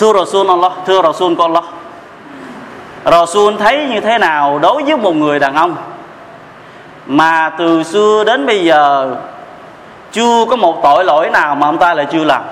thưa 0.00 0.12
Rasul 0.12 0.48
Allah 0.48 0.72
thưa 0.86 1.02
Rasul 1.02 1.34
của 1.34 1.42
Allah 1.42 1.64
Rasul 3.04 3.54
thấy 3.58 3.86
như 3.86 4.00
thế 4.00 4.18
nào 4.18 4.58
đối 4.58 4.82
với 4.82 4.96
một 4.96 5.16
người 5.16 5.38
đàn 5.38 5.54
ông 5.54 5.76
mà 7.06 7.50
từ 7.58 7.82
xưa 7.82 8.24
đến 8.24 8.46
bây 8.46 8.64
giờ 8.64 9.14
chưa 10.12 10.44
có 10.50 10.56
một 10.56 10.80
tội 10.82 11.04
lỗi 11.04 11.30
nào 11.30 11.54
mà 11.54 11.66
ông 11.66 11.78
ta 11.78 11.94
lại 11.94 12.06
chưa 12.12 12.24
làm? 12.24 12.42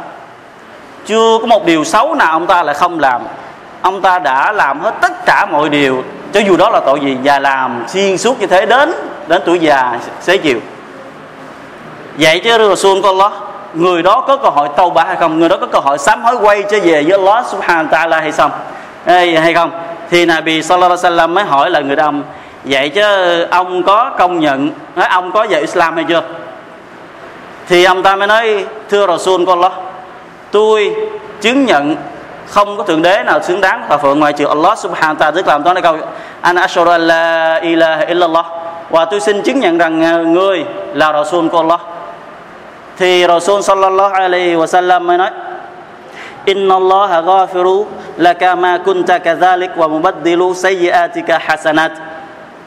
Chưa 1.06 1.38
có 1.40 1.46
một 1.46 1.66
điều 1.66 1.84
xấu 1.84 2.14
nào 2.14 2.32
ông 2.32 2.46
ta 2.46 2.62
lại 2.62 2.74
không 2.74 3.00
làm. 3.00 3.22
Ông 3.82 4.00
ta 4.02 4.18
đã 4.18 4.52
làm 4.52 4.80
hết 4.80 4.94
tất 5.00 5.24
cả 5.26 5.46
mọi 5.46 5.68
điều, 5.68 6.04
cho 6.32 6.40
dù 6.40 6.56
đó 6.56 6.70
là 6.70 6.80
tội 6.80 7.00
gì, 7.00 7.16
và 7.24 7.38
làm 7.38 7.84
xuyên 7.88 8.18
suốt 8.18 8.40
như 8.40 8.46
thế 8.46 8.66
đến 8.66 8.92
đến 9.26 9.42
tuổi 9.46 9.58
già, 9.58 9.98
xế 10.20 10.36
chiều. 10.36 10.58
Vậy 12.18 12.40
chứ, 12.44 12.68
Rasul 12.68 13.02
con 13.02 13.18
Allah 13.18 13.32
người 13.74 14.02
đó 14.02 14.20
có 14.20 14.36
cơ 14.36 14.48
hội 14.48 14.68
tâu 14.76 14.90
bá 14.90 15.04
hay 15.04 15.16
không? 15.16 15.38
Người 15.38 15.48
đó 15.48 15.56
có 15.60 15.66
cơ 15.66 15.78
hội 15.78 15.98
sám 15.98 16.22
hối 16.22 16.36
quay 16.36 16.62
trở 16.70 16.78
về 16.82 17.02
với 17.02 17.12
Allah 17.12 17.46
subhanahu 17.46 17.88
ta 17.90 18.06
ta'ala 18.06 18.20
hay 18.20 18.32
không? 18.32 18.50
Hay 19.06 19.54
không? 19.54 19.70
Thì 20.10 20.26
Nabi 20.26 20.62
sallallahu 20.62 20.96
alaihi 21.02 21.16
wasallam 21.16 21.28
mới 21.28 21.44
hỏi 21.44 21.70
là 21.70 21.80
người 21.80 21.96
đàn 21.96 22.06
ông, 22.06 22.22
vậy 22.64 22.88
chứ 22.88 23.02
ông 23.50 23.82
có 23.82 24.10
công 24.18 24.40
nhận 24.40 24.70
nói 24.96 25.06
ông 25.06 25.32
có 25.32 25.46
về 25.50 25.60
Islam 25.60 25.94
hay 25.94 26.04
chưa? 26.04 26.22
Thì 27.68 27.84
ông 27.84 28.02
ta 28.02 28.16
mới 28.16 28.26
nói, 28.26 28.64
thưa 28.90 29.06
Rasul 29.06 29.44
của 29.44 29.52
Allah 29.52 29.72
tôi 30.50 30.96
chứng 31.40 31.64
nhận 31.64 31.96
không 32.48 32.76
có 32.76 32.82
thượng 32.84 33.02
đế 33.02 33.22
nào 33.26 33.42
xứng 33.42 33.60
đáng 33.60 33.84
thờ 33.88 33.98
phượng 33.98 34.18
ngoài 34.18 34.32
trừ 34.32 34.46
Allah 34.46 34.78
subhanahu 34.78 35.14
wa 35.14 35.18
ta'ala. 35.18 35.32
Tức 35.34 35.46
làm 35.46 35.62
tôi 35.62 35.74
nói 35.74 35.82
câu 35.82 35.96
an 36.40 36.56
ashhadu 36.56 36.90
an 36.90 37.00
la 37.00 37.54
ilaha 37.54 38.04
illallah. 38.04 38.46
Và 38.90 39.04
tôi 39.04 39.20
xin 39.20 39.42
chứng 39.42 39.60
nhận 39.60 39.78
rằng 39.78 40.04
à, 40.04 40.16
người 40.16 40.64
là 40.94 41.12
Rasul 41.12 41.48
của 41.48 41.58
Allah. 41.58 41.80
Thì 42.96 43.26
Rasul 43.28 43.60
sallallahu 43.60 44.14
alaihi 44.14 44.54
wa 44.54 44.66
sallam 44.66 45.06
mới 45.06 45.18
nói, 45.18 45.30
Inna 46.44 46.74
Allah 46.74 47.24
ghafiru 47.24 47.86
laka 48.16 48.54
ma 48.54 48.78
kunta 48.84 49.18
kadhalik 49.18 49.70
wa 49.76 49.88
mubaddilu 49.90 50.54
sayyiatika 50.54 51.38
hasanat. 51.38 51.92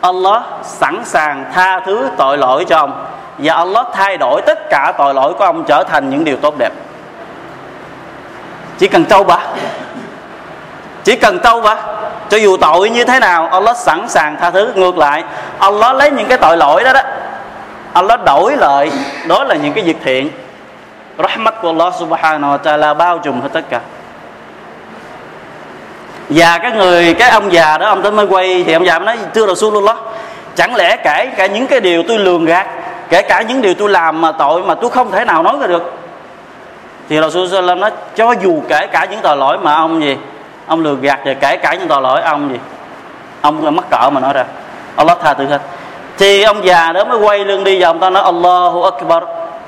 Allah 0.02 0.44
sẵn 0.64 1.02
sàng 1.06 1.46
tha 1.54 1.80
thứ 1.86 2.10
tội 2.18 2.38
lỗi 2.38 2.66
cho 2.66 2.78
ông. 2.78 3.06
Và 3.38 3.54
Allah 3.54 3.88
thay 3.94 4.18
đổi 4.18 4.42
tất 4.42 4.70
cả 4.70 4.94
tội 4.98 5.14
lỗi 5.14 5.34
của 5.34 5.44
ông 5.44 5.64
trở 5.68 5.84
thành 5.84 6.10
những 6.10 6.24
điều 6.24 6.38
tốt 6.42 6.54
đẹp 6.58 6.72
chỉ 8.82 8.88
cần 8.88 9.06
tâu 9.06 9.24
bà 9.24 9.38
chỉ 11.04 11.16
cần 11.16 11.40
tâu 11.40 11.62
bà 11.62 11.78
cho 12.30 12.38
dù 12.38 12.58
tội 12.58 12.90
như 12.90 13.06
thế 13.06 13.20
nào, 13.20 13.48
Allah 13.52 13.78
sẵn 13.78 14.10
sàng 14.10 14.38
tha 14.42 14.52
thứ 14.52 14.72
ngược 14.76 14.98
lại. 14.98 15.24
Allah 15.60 15.96
lấy 15.96 16.12
những 16.12 16.28
cái 16.28 16.38
tội 16.38 16.58
lỗi 16.58 16.84
đó 16.84 16.94
đó. 16.94 17.02
Allah 17.94 18.20
đổi 18.26 18.56
lại 18.58 18.92
đó 19.28 19.44
là 19.44 19.56
những 19.56 19.74
cái 19.74 19.84
việc 19.84 19.98
thiện. 20.04 20.30
Rahmat 21.18 21.62
của 21.62 21.68
Allah 21.68 21.94
subhanahu 22.00 22.58
wa 22.58 22.58
ta'ala 22.58 22.98
bao 22.98 23.18
trùm 23.18 23.42
hết 23.42 23.50
tất 23.54 23.62
cả. 23.70 23.80
Và 26.30 26.58
cái 26.58 26.72
người, 26.72 27.14
cái 27.14 27.30
ông 27.30 27.54
già 27.54 27.78
đó, 27.78 27.90
ông 27.90 28.02
tới 28.02 28.12
mới 28.12 28.26
quay, 28.26 28.64
thì 28.68 28.74
ông 28.74 28.86
già 28.86 29.00
mới 29.00 29.06
nói, 29.06 29.26
thưa 29.34 29.48
Rasulullah, 29.48 29.98
chẳng 30.56 30.76
lẽ 30.76 30.98
kể 30.98 31.30
cả 31.38 31.46
những 31.46 31.68
cái 31.68 31.80
điều 31.80 32.04
tôi 32.08 32.18
lường 32.20 32.46
gạt, 32.46 32.68
kể 33.10 33.22
cả 33.22 33.42
những 33.42 33.62
điều 33.62 33.74
tôi 33.74 33.90
làm 33.90 34.22
mà 34.22 34.32
tội 34.32 34.64
mà 34.64 34.76
tôi 34.76 34.90
không 34.90 35.12
thể 35.12 35.26
nào 35.26 35.44
nói 35.44 35.56
ra 35.62 35.68
được 35.68 36.01
thì 37.12 37.22
Rasul 37.22 37.48
Sallam 37.48 37.80
nói, 37.80 37.92
cho 38.16 38.32
dù 38.32 38.62
kể 38.68 38.88
cả 38.92 39.06
những 39.12 39.20
tội 39.24 39.38
lỗi 39.38 39.58
mà 39.58 39.76
ông 39.76 40.04
gì, 40.04 40.18
ông 40.68 40.84
lừa 40.84 40.96
gạt 40.96 41.20
thì 41.26 41.34
kể 41.40 41.58
cả 41.58 41.74
những 41.74 41.88
tội 41.88 42.02
lỗi 42.02 42.22
ông 42.22 42.50
gì, 42.52 42.60
ông 43.42 43.76
mắc 43.76 43.86
cỡ 43.90 44.10
mà 44.10 44.20
nói 44.20 44.34
ra. 44.34 44.46
Allah 44.96 45.18
tha 45.22 45.34
thứ 45.34 45.46
hết. 45.46 45.62
Thì 46.18 46.44
ông 46.44 46.66
già 46.66 46.92
đó 46.92 47.06
mới 47.06 47.18
quay 47.18 47.46
lưng 47.46 47.64
đi 47.64 47.82
và 47.82 47.88
ông 47.88 48.00
ta 48.00 48.10
nói, 48.10 48.24
Allahu 48.24 48.84
Akbar 48.84 49.24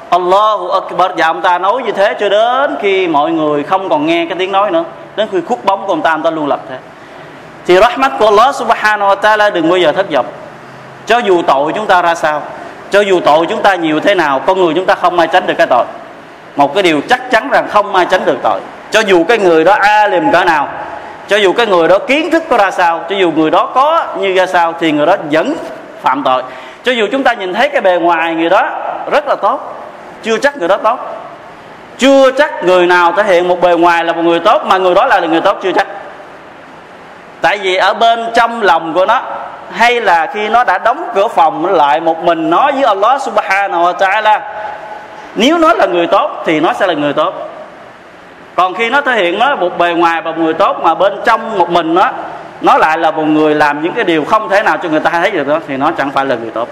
Allahu 0.10 0.70
Akbar. 0.70 1.12
Và 1.18 1.28
ông 1.28 1.42
ta 1.42 1.58
nói 1.58 1.84
như 1.86 1.92
thế 1.92 2.14
cho 2.20 2.30
đến 2.30 2.76
khi 2.82 3.08
mọi 3.08 3.32
người 3.32 3.64
không 3.64 3.90
còn 3.90 4.06
nghe 4.06 4.26
cái 4.26 4.38
tiếng 4.40 4.52
nói 4.52 4.72
nữa. 4.72 4.84
Đến 5.16 5.28
khi 5.32 5.38
khuất 5.48 5.66
bóng 5.66 5.86
của 5.86 5.94
ông 5.94 6.02
ta 6.02 6.12
ông 6.12 6.24
ta 6.24 6.30
luôn 6.30 6.48
lập 6.48 6.60
thế. 6.70 6.78
Thì 7.68 7.78
rahmat 7.78 8.12
của 8.20 8.26
Allah 8.26 8.56
subhanahu 8.56 9.10
wa 9.10 9.16
ta'ala 9.16 9.52
đừng 9.52 9.70
bao 9.70 9.78
giờ 9.78 9.92
thất 9.92 10.12
vọng. 10.12 10.26
Cho 11.06 11.18
dù 11.18 11.42
tội 11.48 11.74
chúng 11.76 11.86
ta 11.86 12.02
ra 12.02 12.16
sao, 12.16 12.42
cho 12.92 13.02
dù 13.02 13.20
tội 13.20 13.46
chúng 13.46 13.62
ta 13.62 13.76
nhiều 13.76 14.00
thế 14.00 14.16
nào, 14.16 14.40
con 14.40 14.62
người 14.62 14.74
chúng 14.74 14.86
ta 14.86 14.96
không 14.96 15.20
ai 15.20 15.28
tránh 15.28 15.48
được 15.48 15.54
cái 15.58 15.68
tội 15.68 15.86
một 16.56 16.74
cái 16.74 16.84
điều 16.84 17.02
chắc 17.10 17.32
chắn 17.32 17.50
rằng 17.52 17.68
không 17.70 17.96
ai 17.96 18.06
tránh 18.10 18.26
được 18.26 18.38
tội. 18.44 18.60
Cho 18.92 19.00
dù 19.00 19.24
cái 19.24 19.38
người 19.38 19.64
đó 19.64 19.74
a 19.74 20.08
liềm 20.08 20.32
cỡ 20.32 20.44
nào, 20.44 20.68
cho 21.28 21.38
dù 21.38 21.54
cái 21.54 21.66
người 21.66 21.88
đó 21.88 22.00
kiến 22.00 22.32
thức 22.32 22.44
có 22.50 22.58
ra 22.58 22.72
sao, 22.72 23.02
cho 23.10 23.16
dù 23.16 23.32
người 23.32 23.52
đó 23.52 23.66
có 23.66 24.06
như 24.20 24.34
ra 24.34 24.46
sao 24.46 24.74
thì 24.80 24.92
người 24.92 25.06
đó 25.06 25.16
vẫn 25.32 25.56
phạm 26.02 26.24
tội. 26.24 26.44
Cho 26.84 26.92
dù 26.92 27.08
chúng 27.12 27.24
ta 27.24 27.34
nhìn 27.34 27.54
thấy 27.54 27.70
cái 27.70 27.82
bề 27.82 27.96
ngoài 27.96 28.36
người 28.36 28.50
đó 28.50 28.70
rất 29.12 29.28
là 29.28 29.36
tốt, 29.42 29.86
chưa 30.24 30.38
chắc 30.38 30.58
người 30.58 30.68
đó 30.68 30.78
tốt. 30.78 31.00
Chưa 31.98 32.32
chắc 32.32 32.64
người 32.64 32.86
nào 32.86 33.14
thể 33.18 33.24
hiện 33.24 33.48
một 33.48 33.62
bề 33.62 33.74
ngoài 33.74 34.04
là 34.04 34.14
một 34.14 34.22
người 34.22 34.40
tốt, 34.40 34.62
mà 34.66 34.78
người 34.78 34.96
đó 34.96 35.06
là 35.06 35.20
người 35.20 35.42
tốt 35.42 35.58
chưa 35.64 35.72
chắc. 35.72 35.88
Tại 37.42 37.58
vì 37.58 37.76
ở 37.76 37.94
bên 37.94 38.30
trong 38.36 38.62
lòng 38.62 38.94
của 38.94 39.06
nó, 39.06 39.22
hay 39.72 40.02
là 40.02 40.28
khi 40.34 40.50
nó 40.50 40.64
đã 40.64 40.78
đóng 40.78 41.12
cửa 41.16 41.28
phòng 41.28 41.66
lại 41.66 42.00
một 42.00 42.18
mình 42.20 42.50
nói 42.50 42.72
với 42.72 42.84
Allah 42.84 43.22
subhanahu 43.22 43.84
wa 43.84 43.94
ta'ala 43.94 44.40
nếu 45.36 45.58
nó 45.58 45.74
là 45.74 45.86
người 45.86 46.08
tốt 46.08 46.44
thì 46.46 46.60
nó 46.60 46.74
sẽ 46.74 46.88
là 46.88 46.94
người 46.94 47.14
tốt. 47.14 47.50
Còn 48.56 48.74
khi 48.74 48.90
nó 48.90 49.02
thể 49.02 49.16
hiện 49.16 49.40
nó 49.40 49.56
một 49.56 49.78
bề 49.78 49.94
ngoài 49.94 50.22
và 50.22 50.32
một 50.32 50.38
người 50.38 50.54
tốt 50.54 50.78
mà 50.84 50.96
bên 50.96 51.14
trong 51.26 51.58
một 51.58 51.70
mình 51.70 51.94
nó 51.94 52.12
nó 52.62 52.78
lại 52.78 52.98
là 52.98 53.12
một 53.12 53.24
người 53.24 53.56
làm 53.56 53.82
những 53.82 53.94
cái 53.94 54.04
điều 54.04 54.26
không 54.26 54.50
thể 54.50 54.64
nào 54.64 54.78
cho 54.78 54.90
người 54.90 55.00
ta 55.00 55.10
thấy 55.10 55.32
được 55.32 55.48
đó, 55.48 55.60
thì 55.68 55.78
nó 55.78 55.92
chẳng 55.92 56.12
phải 56.12 56.26
là 56.26 56.36
người 56.36 56.52
tốt. 56.52 56.68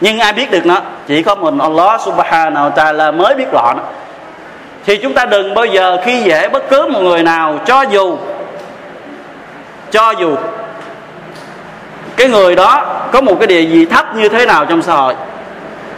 Nhưng 0.00 0.18
ai 0.18 0.32
biết 0.32 0.50
được 0.50 0.66
nó? 0.66 0.80
Chỉ 1.06 1.22
có 1.22 1.34
mình 1.34 1.58
Allah 1.58 2.00
subhanahu 2.00 2.70
wa 2.70 2.72
ta'ala 2.72 3.16
mới 3.16 3.34
biết 3.34 3.52
rõ 3.52 3.72
nó. 3.76 3.82
Thì 4.84 4.96
chúng 4.96 5.14
ta 5.14 5.24
đừng 5.24 5.54
bao 5.54 5.64
giờ 5.64 5.98
khi 6.04 6.22
dễ 6.22 6.48
bất 6.48 6.68
cứ 6.68 6.88
một 6.88 7.00
người 7.00 7.22
nào, 7.22 7.58
cho 7.66 7.82
dù 7.82 8.16
cho 9.90 10.10
dù 10.10 10.36
cái 12.16 12.28
người 12.28 12.56
đó 12.56 12.84
có 13.12 13.20
một 13.20 13.36
cái 13.40 13.46
địa 13.46 13.62
vị 13.62 13.86
thấp 13.86 14.14
như 14.16 14.28
thế 14.28 14.46
nào 14.46 14.64
trong 14.64 14.82
xã 14.82 14.94
hội 14.94 15.14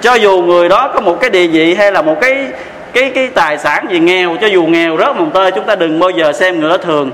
cho 0.00 0.14
dù 0.14 0.42
người 0.42 0.68
đó 0.68 0.90
có 0.94 1.00
một 1.00 1.20
cái 1.20 1.30
địa 1.30 1.46
vị 1.46 1.74
hay 1.74 1.92
là 1.92 2.02
một 2.02 2.20
cái 2.20 2.46
cái 2.92 3.10
cái 3.14 3.28
tài 3.34 3.58
sản 3.58 3.86
gì 3.90 3.98
nghèo, 3.98 4.36
cho 4.40 4.46
dù 4.46 4.62
nghèo 4.66 4.96
rớt 4.98 5.16
mồng 5.16 5.30
tơi, 5.30 5.50
chúng 5.50 5.64
ta 5.64 5.76
đừng 5.76 6.00
bao 6.00 6.10
giờ 6.10 6.32
xem 6.32 6.60
người 6.60 6.70
đó 6.70 6.76
thường. 6.76 7.10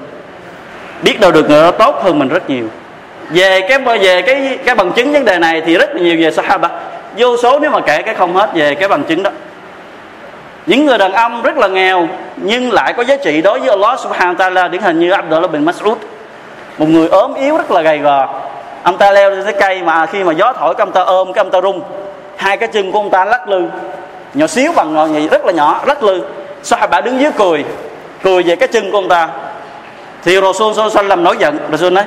Biết 1.03 1.21
đâu 1.21 1.33
được 1.33 1.51
người 1.51 1.63
đó 1.63 1.71
tốt 1.71 2.01
hơn 2.03 2.19
mình 2.19 2.29
rất 2.29 2.51
nhiều. 2.51 2.65
Về 3.31 3.61
cái 3.69 3.79
về 3.79 4.23
cái 4.23 4.59
cái 4.65 4.75
bằng 4.75 4.93
chứng 4.93 5.13
vấn 5.13 5.25
đề 5.25 5.39
này 5.39 5.63
thì 5.67 5.77
rất 5.77 5.97
nhiều 5.97 6.17
về 6.21 6.31
sahaba. 6.31 6.69
Vô 7.17 7.37
số 7.37 7.59
nếu 7.61 7.71
mà 7.71 7.81
kể 7.81 8.03
cái 8.03 8.15
không 8.15 8.35
hết 8.35 8.51
về 8.55 8.75
cái 8.75 8.89
bằng 8.89 9.05
chứng 9.05 9.23
đó. 9.23 9.31
Những 10.67 10.87
người 10.87 10.99
đàn 10.99 11.13
ông 11.13 11.43
rất 11.43 11.57
là 11.57 11.69
nghèo, 11.69 12.09
nhưng 12.37 12.73
lại 12.73 12.93
có 12.93 13.05
giá 13.05 13.17
trị 13.17 13.43
đối 13.43 13.61
với 13.61 13.69
Allah 13.69 14.01
subhanahu 14.01 14.35
wa 14.35 14.53
ta'ala, 14.53 14.71
điển 14.71 14.83
hình 14.83 14.99
như 14.99 15.11
Abdullah 15.11 15.51
bin 15.51 15.65
Mas'ud. 15.65 15.97
Một 16.79 16.89
người 16.89 17.09
ốm 17.09 17.35
yếu 17.35 17.57
rất 17.57 17.71
là 17.71 17.83
gầy 17.83 17.99
gò. 17.99 18.41
Ông 18.83 18.99
ta 18.99 19.11
leo 19.11 19.31
lên 19.31 19.45
cái 19.45 19.55
cây 19.61 19.83
mà 19.83 20.07
khi 20.07 20.25
mà 20.25 20.33
gió 20.33 20.53
thổi 20.53 20.75
cái 20.75 20.83
ông 20.87 20.93
ta 20.93 21.01
ôm, 21.01 21.33
cái 21.33 21.45
ông 21.45 21.51
ta 21.51 21.61
rung 21.61 21.83
hai 22.45 22.57
cái 22.57 22.69
chân 22.69 22.93
của 22.93 22.99
ông 22.99 23.11
ta 23.11 23.25
lắc 23.25 23.49
lư. 23.49 23.63
Nhỏ 24.35 24.47
xíu 24.47 24.73
bằng 24.73 24.95
ngọn 24.95 25.13
nhị 25.13 25.29
rất 25.29 25.45
là 25.45 25.53
nhỏ, 25.53 25.81
lắc 25.87 26.03
lư. 26.03 26.25
Bà 26.91 27.01
đứng 27.01 27.21
dưới 27.21 27.31
cười 27.39 27.65
cười 28.23 28.43
về 28.43 28.57
cái 28.57 28.69
chân 28.69 28.91
của 28.91 28.99
ông 28.99 29.09
ta. 29.09 29.29
Thì 30.25 30.41
Rasul 30.41 31.07
làm 31.07 31.25
nổi 31.25 31.37
giận. 31.39 31.59
Rasul 31.71 31.93
nói, 31.93 32.05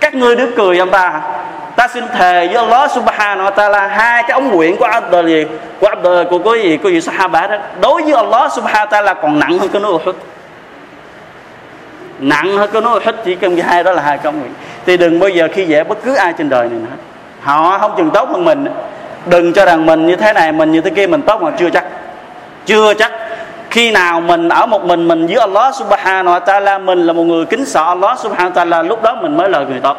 các 0.00 0.14
ngươi 0.14 0.36
đứng 0.36 0.52
cười 0.56 0.78
ông 0.78 0.90
ta. 0.90 1.20
Ta 1.76 1.88
xin 1.88 2.04
thề 2.08 2.46
với 2.46 2.56
Allah 2.56 2.90
subhanahu 2.90 3.50
wa 3.50 3.52
ta'ala, 3.54 3.88
hai 3.88 4.22
cái 4.22 4.30
ống 4.32 4.56
quyển 4.56 4.76
của 4.76 4.84
Abdul 4.84 5.26
gì, 5.26 5.46
của 5.80 5.86
Abdul, 5.86 6.24
của 6.30 6.38
cái 6.38 6.62
gì 6.62 6.76
của 6.76 6.88
gì 6.88 7.00
Sahaba 7.00 7.46
đó, 7.46 7.56
đối 7.80 8.02
với 8.02 8.12
Allah 8.12 8.52
subhanahu 8.52 8.86
wa 8.86 9.04
ta'ala 9.04 9.14
còn 9.22 9.38
nặng 9.38 9.58
hơn 9.58 9.68
cái 9.68 9.82
núi 9.82 9.92
Uhud. 9.92 10.14
Nặng 12.18 12.56
hơn 12.56 12.70
cái 12.72 12.82
núi 12.82 12.92
Uhud, 12.92 13.14
chỉ 13.24 13.34
cần 13.34 13.56
hai 13.56 13.84
đó 13.84 13.92
là 13.92 14.02
hai 14.02 14.18
cái 14.18 14.26
ống 14.26 14.40
quyển. 14.40 14.52
Thì 14.86 14.96
đừng 14.96 15.20
bao 15.20 15.28
giờ 15.28 15.48
khi 15.52 15.64
dễ 15.64 15.84
bất 15.84 15.98
cứ 16.04 16.14
ai 16.14 16.32
trên 16.32 16.48
đời 16.48 16.68
này 16.68 16.78
nữa. 16.78 16.96
Họ 17.40 17.78
không 17.78 17.94
chừng 17.96 18.10
tốt 18.10 18.28
hơn 18.28 18.44
mình 18.44 18.66
đừng 19.26 19.52
cho 19.52 19.64
rằng 19.64 19.86
mình 19.86 20.06
như 20.06 20.16
thế 20.16 20.32
này, 20.32 20.52
mình 20.52 20.72
như 20.72 20.80
thế 20.80 20.90
kia, 20.90 21.06
mình 21.06 21.22
tốt 21.22 21.42
mà 21.42 21.50
chưa 21.58 21.70
chắc. 21.70 21.84
Chưa 22.66 22.94
chắc. 22.94 23.12
Khi 23.70 23.90
nào 23.90 24.20
mình 24.20 24.48
ở 24.48 24.66
một 24.66 24.84
mình 24.84 25.08
mình 25.08 25.26
với 25.26 25.36
Allah 25.36 25.74
subhanahu 25.74 26.38
wa 26.38 26.40
ta'ala, 26.40 26.84
mình 26.84 27.06
là 27.06 27.12
một 27.12 27.22
người 27.22 27.44
kính 27.44 27.64
sợ 27.64 27.84
Allah 27.84 28.18
subhanahu 28.18 28.50
wa 28.50 28.66
ta'ala, 28.66 28.86
lúc 28.86 29.02
đó 29.02 29.16
mình 29.22 29.36
mới 29.36 29.48
là 29.48 29.60
người 29.60 29.80
tốt. 29.80 29.96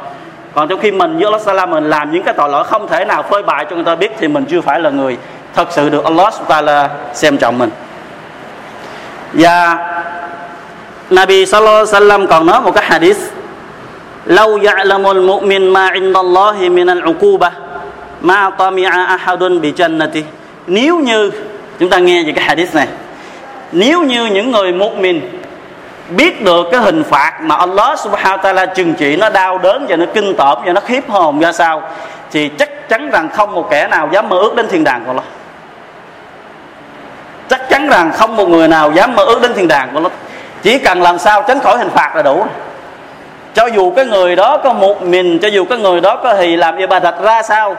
Còn 0.54 0.68
trong 0.68 0.80
khi 0.80 0.92
mình 0.92 1.16
với 1.16 1.26
Allah 1.26 1.42
Subhanahu 1.42 1.68
wa 1.68 1.70
ta'ala, 1.70 1.82
mình 1.82 1.90
làm 1.90 2.12
những 2.12 2.24
cái 2.24 2.34
tội 2.34 2.50
lỗi 2.50 2.64
không 2.64 2.88
thể 2.88 3.06
nào 3.06 3.24
phơi 3.24 3.44
bày 3.44 3.66
cho 3.70 3.76
người 3.76 3.86
ta 3.86 3.96
biết, 3.96 4.12
thì 4.20 4.28
mình 4.28 4.46
chưa 4.46 4.62
phải 4.62 4.80
là 4.80 4.90
người 4.90 5.18
thật 5.54 5.68
sự 5.72 5.90
được 5.90 6.04
Allah 6.04 6.34
subhanahu 6.34 6.66
wa 6.66 6.66
ta'ala 6.66 6.88
xem 7.14 7.38
trọng 7.38 7.58
mình. 7.58 7.70
Và 9.34 9.78
Nabi 11.10 11.46
sallallahu 11.46 11.76
alaihi 11.76 11.92
wasallam 11.92 12.28
còn 12.28 12.46
nói 12.46 12.62
một 12.62 12.72
cái 12.76 12.84
hadith 12.88 13.20
lâu 14.26 14.58
ya'lamul 14.58 15.26
mu'min 15.26 15.74
ma 15.74 15.92
min 16.70 16.88
al-uqubah 16.88 17.52
ma 18.26 18.50
tami'a 18.58 19.06
ahadun 19.06 19.62
bi 19.62 19.72
jannati. 19.72 20.22
Nếu 20.68 20.98
như, 20.98 21.32
chúng 21.80 21.90
ta 21.90 21.98
nghe 21.98 22.24
về 22.24 22.32
cái 22.36 22.46
hadith 22.46 22.76
này, 22.76 22.88
nếu 23.72 24.02
như 24.02 24.26
những 24.26 24.52
người 24.52 24.72
mu'min 24.72 25.20
biết 26.10 26.44
được 26.44 26.68
cái 26.72 26.82
hình 26.82 27.04
phạt 27.04 27.42
mà 27.42 27.56
Allah 27.56 28.00
subhanahu 28.00 28.38
ta'ala 28.44 28.66
trừng 28.76 28.94
trị, 28.94 29.16
nó 29.16 29.30
đau 29.30 29.58
đớn 29.58 29.86
và 29.90 29.96
nó 29.96 30.06
kinh 30.14 30.36
tởm 30.36 30.58
và 30.66 30.74
nó 30.74 30.82
khiếp 30.82 31.10
hồn 31.10 31.40
ra 31.40 31.52
sao, 31.52 31.82
thì 32.32 32.50
chắc 32.50 32.90
chắn 32.90 33.10
rằng 33.10 33.30
không 33.30 33.54
một 33.54 33.68
kẻ 33.72 33.88
nào 33.88 34.10
dám 34.12 34.30
mơ 34.30 34.38
ước 34.38 34.56
đến 34.56 34.68
thiên 34.68 34.84
đàng 34.84 35.02
của 35.06 35.12
Allah. 35.12 35.26
Chắc 37.50 37.70
chắn 37.70 37.90
rằng 37.90 38.12
không 38.12 38.36
một 38.36 38.50
người 38.50 38.68
nào 38.68 38.92
dám 38.92 39.16
mơ 39.16 39.24
ước 39.26 39.42
đến 39.42 39.54
thiên 39.54 39.68
đàng 39.68 39.90
của 39.92 39.98
Allah. 39.98 40.12
Chỉ 40.62 40.80
cần 40.80 41.02
làm 41.02 41.20
sao 41.20 41.44
tránh 41.48 41.60
khỏi 41.60 41.78
hình 41.78 41.90
phạt 41.90 42.16
là 42.16 42.22
đủ. 42.22 42.46
Cho 43.54 43.66
dù 43.66 43.92
cái 43.96 44.06
người 44.06 44.36
đó 44.36 44.58
có 44.58 44.74
một 44.74 45.02
mình 45.02 45.40
cho 45.40 45.48
dù 45.48 45.66
cái 45.66 45.78
người 45.78 46.02
đó 46.02 46.16
có 46.24 46.34
thì 46.34 46.56
làm 46.56 46.78
ibadat 46.78 47.22
ra 47.22 47.42
sao 47.42 47.76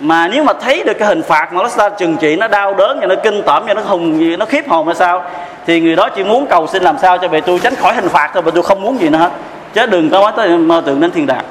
mà 0.00 0.28
nếu 0.28 0.44
mà 0.44 0.52
thấy 0.52 0.82
được 0.82 0.94
cái 0.98 1.08
hình 1.08 1.22
phạt 1.22 1.52
mà 1.52 1.62
nó 1.62 1.68
sao 1.68 1.90
trừng 1.90 2.16
trị 2.16 2.36
nó 2.36 2.48
đau 2.48 2.74
đớn 2.74 3.00
và 3.00 3.06
nó 3.06 3.14
kinh 3.22 3.42
tởm 3.42 3.62
và 3.66 3.74
nó 3.74 3.82
hùng 3.82 4.38
nó 4.38 4.46
khiếp 4.46 4.68
hồn 4.68 4.88
là 4.88 4.94
sao 4.94 5.24
thì 5.66 5.80
người 5.80 5.96
đó 5.96 6.08
chỉ 6.08 6.24
muốn 6.24 6.46
cầu 6.46 6.66
xin 6.66 6.82
làm 6.82 6.98
sao 6.98 7.18
cho 7.18 7.28
bề 7.28 7.40
tôi 7.40 7.58
tránh 7.58 7.74
khỏi 7.74 7.94
hình 7.94 8.08
phạt 8.08 8.30
thôi 8.34 8.42
mà 8.42 8.50
tôi 8.54 8.62
không 8.62 8.82
muốn 8.82 9.00
gì 9.00 9.08
nữa 9.08 9.18
hết 9.18 9.30
chứ 9.74 9.86
đừng 9.86 10.10
có 10.10 10.20
nói 10.20 10.32
tới 10.36 10.48
mơ 10.48 10.82
tưởng 10.86 11.00
đến 11.00 11.10
thiên 11.10 11.26
đàng 11.26 11.44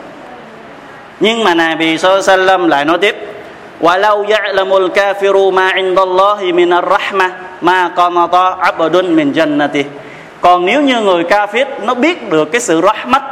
nhưng 1.19 1.43
mà 1.43 1.53
Nabi 1.53 1.97
Sallam 1.97 2.67
lại 2.67 2.85
nói 2.85 2.97
tiếp 2.97 3.15
ولو 3.81 4.23
يعلم 4.23 4.71
الكافر 4.73 5.35
ما 5.51 5.67
عند 5.77 5.99
الله 5.99 6.39
من 6.59 6.73
الرحمة 6.73 7.27
ما 7.61 7.79
قنط 7.87 8.35
عبد 8.35 8.95
من 9.17 9.27
جنته 9.33 9.85
còn 10.41 10.65
nếu 10.65 10.81
như 10.81 11.01
người 11.01 11.23
kafir 11.23 11.65
nó 11.83 11.93
biết 11.93 12.29
được 12.29 12.51
cái 12.51 12.61
sự 12.61 12.81
rahmat 12.81 13.23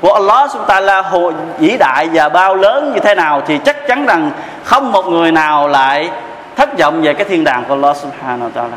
của 0.00 0.12
Allah 0.12 0.50
chúng 0.52 0.64
ta 0.64 0.80
là 0.80 1.02
ta'ala 1.02 1.32
vĩ 1.58 1.76
đại 1.76 2.08
và 2.12 2.28
bao 2.28 2.54
lớn 2.54 2.92
như 2.94 3.00
thế 3.00 3.14
nào 3.14 3.42
thì 3.46 3.58
chắc 3.64 3.88
chắn 3.88 4.06
rằng 4.06 4.30
không 4.64 4.92
một 4.92 5.06
người 5.06 5.32
nào 5.32 5.68
lại 5.68 6.10
thất 6.56 6.78
vọng 6.78 7.02
về 7.02 7.14
cái 7.14 7.24
thiên 7.24 7.44
đàng 7.44 7.64
của 7.68 7.74
Allah 7.74 7.96
subhanahu 7.96 8.50
wa 8.50 8.62
ta'ala. 8.62 8.76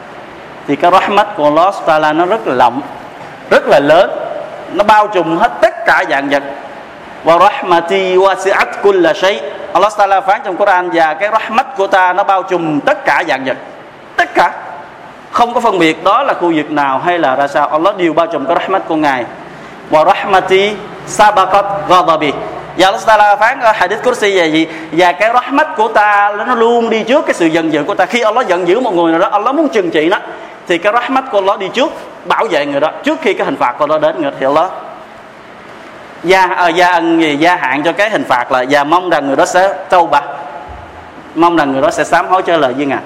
Thì 0.67 0.75
cái 0.75 0.91
rahmat 0.91 1.27
của 1.35 1.43
Allah 1.43 1.75
subhanahu 1.75 2.01
wa 2.01 2.11
ta'ala 2.11 2.17
nó 2.17 2.25
rất 2.25 2.47
là 2.47 2.55
rộng, 2.55 2.81
rất 3.49 3.67
là 3.67 3.79
lớn, 3.79 4.11
nó 4.73 4.83
bao 4.83 5.07
trùm 5.07 5.37
hết 5.37 5.51
tất 5.61 5.85
cả 5.85 6.03
dạng 6.09 6.29
vật. 6.29 6.43
Và 7.23 7.39
rahmati 7.39 8.15
wasi'at 8.15 8.65
kulla 8.81 9.13
shay. 9.13 9.41
Allah 9.73 9.93
Taala 9.97 10.21
phán 10.21 10.41
trong 10.43 10.57
Quran, 10.57 10.89
và 10.93 11.13
cái 11.13 11.29
rahmat 11.31 11.77
của 11.77 11.87
ta 11.87 12.13
nó 12.13 12.23
bao 12.23 12.43
trùm 12.43 12.79
tất 12.79 13.05
cả 13.05 13.23
dạng 13.27 13.45
vật. 13.45 13.57
Tất 14.15 14.33
cả. 14.33 14.51
Không 15.31 15.53
có 15.53 15.59
phân 15.59 15.79
biệt 15.79 16.03
đó 16.03 16.23
là 16.23 16.33
khu 16.33 16.53
vực 16.55 16.71
nào 16.71 17.01
hay 17.05 17.19
là 17.19 17.35
ra 17.35 17.47
sao. 17.47 17.67
Allah 17.67 17.97
đều 17.97 18.13
bao 18.13 18.27
trùm 18.27 18.45
cái 18.45 18.55
rahmat 18.59 18.81
của 18.87 18.95
ngài 18.95 19.25
wa 19.91 20.05
rahmati 20.05 20.71
sabaqat 21.07 21.65
ghadabi. 21.89 22.31
Và 22.77 22.87
Allah 22.87 23.05
Taala 23.05 23.35
phán 23.35 23.59
ở 23.59 23.71
hadith 23.71 24.03
kursi 24.03 24.37
về 24.37 24.47
gì 24.47 24.67
và 24.91 25.11
cái 25.11 25.29
rahmat 25.33 25.67
của 25.77 25.87
ta 25.87 26.33
nó 26.37 26.55
luôn 26.55 26.89
đi 26.89 27.03
trước 27.03 27.25
cái 27.25 27.33
sự 27.33 27.45
giận 27.45 27.73
dữ 27.73 27.83
của 27.83 27.95
ta. 27.95 28.05
Khi 28.05 28.21
Allah 28.21 28.47
giận 28.47 28.67
dữ 28.67 28.79
một 28.79 28.93
người 28.93 29.11
nào 29.11 29.19
đó 29.19 29.29
Allah 29.31 29.55
muốn 29.55 29.69
trừng 29.69 29.91
trị 29.91 30.09
nó 30.09 30.17
thì 30.67 30.77
cái 30.77 30.93
rahmat 30.93 31.23
của 31.31 31.37
Allah 31.37 31.59
đi 31.59 31.67
trước 31.73 31.91
bảo 32.25 32.45
vệ 32.45 32.65
người 32.65 32.79
đó. 32.79 32.91
Trước 33.03 33.19
khi 33.21 33.33
cái 33.33 33.45
hình 33.45 33.57
phạt 33.57 33.75
của 33.77 33.85
Allah 33.85 34.01
đến 34.01 34.21
người 34.21 34.31
thì 34.39 34.45
Allah 34.45 34.71
gia 36.23 36.47
à, 36.47 36.67
gia 36.67 36.91
ân 36.91 37.21
gì 37.21 37.37
gia 37.37 37.55
hạn 37.55 37.83
cho 37.83 37.91
cái 37.91 38.09
hình 38.09 38.23
phạt 38.23 38.51
là 38.51 38.65
và 38.69 38.83
mong 38.83 39.09
rằng 39.09 39.27
người 39.27 39.35
đó 39.35 39.45
sẽ 39.45 39.73
tâu 39.89 40.07
bạc 40.07 40.23
mong 41.35 41.55
rằng 41.55 41.71
người 41.71 41.81
đó 41.81 41.91
sẽ 41.91 42.03
sám 42.03 42.27
hối 42.27 42.41
trở 42.41 42.57
lời 42.57 42.73
với 42.73 42.85
ngài. 42.85 42.99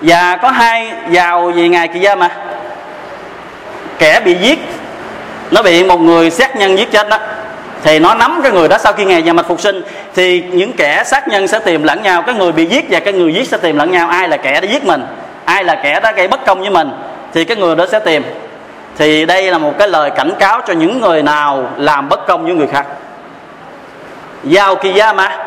Và 0.00 0.36
có 0.36 0.50
hai 0.50 0.92
giàu 1.10 1.52
về 1.56 1.68
ngày 1.68 1.88
kia 1.88 2.14
mà 2.18 2.30
kẻ 3.98 4.20
bị 4.20 4.34
giết 4.34 4.58
nó 5.50 5.62
bị 5.62 5.84
một 5.84 6.00
người 6.00 6.30
sát 6.30 6.56
nhân 6.56 6.78
giết 6.78 6.92
chết 6.92 7.08
đó. 7.08 7.18
Thì 7.82 7.98
nó 7.98 8.14
nắm 8.14 8.40
cái 8.42 8.52
người 8.52 8.68
đó 8.68 8.78
sau 8.78 8.92
khi 8.92 9.04
ngày 9.04 9.22
nhà 9.22 9.32
mạch 9.32 9.48
phục 9.48 9.60
sinh. 9.60 9.82
Thì 10.14 10.44
những 10.52 10.72
kẻ 10.72 11.02
sát 11.06 11.28
nhân 11.28 11.48
sẽ 11.48 11.58
tìm 11.58 11.82
lẫn 11.82 12.02
nhau. 12.02 12.22
Cái 12.22 12.34
người 12.34 12.52
bị 12.52 12.66
giết 12.66 12.86
và 12.90 13.00
cái 13.00 13.12
người 13.12 13.34
giết 13.34 13.48
sẽ 13.48 13.56
tìm 13.56 13.76
lẫn 13.76 13.90
nhau. 13.90 14.08
Ai 14.08 14.28
là 14.28 14.36
kẻ 14.36 14.60
đã 14.60 14.68
giết 14.68 14.84
mình? 14.84 15.04
Ai 15.44 15.64
là 15.64 15.80
kẻ 15.82 16.00
đã 16.00 16.12
gây 16.12 16.28
bất 16.28 16.46
công 16.46 16.60
với 16.60 16.70
mình? 16.70 16.90
Thì 17.34 17.44
cái 17.44 17.56
người 17.56 17.76
đó 17.76 17.86
sẽ 17.92 17.98
tìm. 17.98 18.22
Thì 18.98 19.26
đây 19.26 19.50
là 19.50 19.58
một 19.58 19.78
cái 19.78 19.88
lời 19.88 20.10
cảnh 20.10 20.32
cáo 20.38 20.60
cho 20.66 20.72
những 20.72 21.00
người 21.00 21.22
nào 21.22 21.68
làm 21.76 22.08
bất 22.08 22.26
công 22.26 22.44
với 22.44 22.54
người 22.54 22.66
khác. 22.66 22.86
Giao 24.44 24.76
kỳ 24.76 24.92
gia 24.92 25.12
mà. 25.12 25.46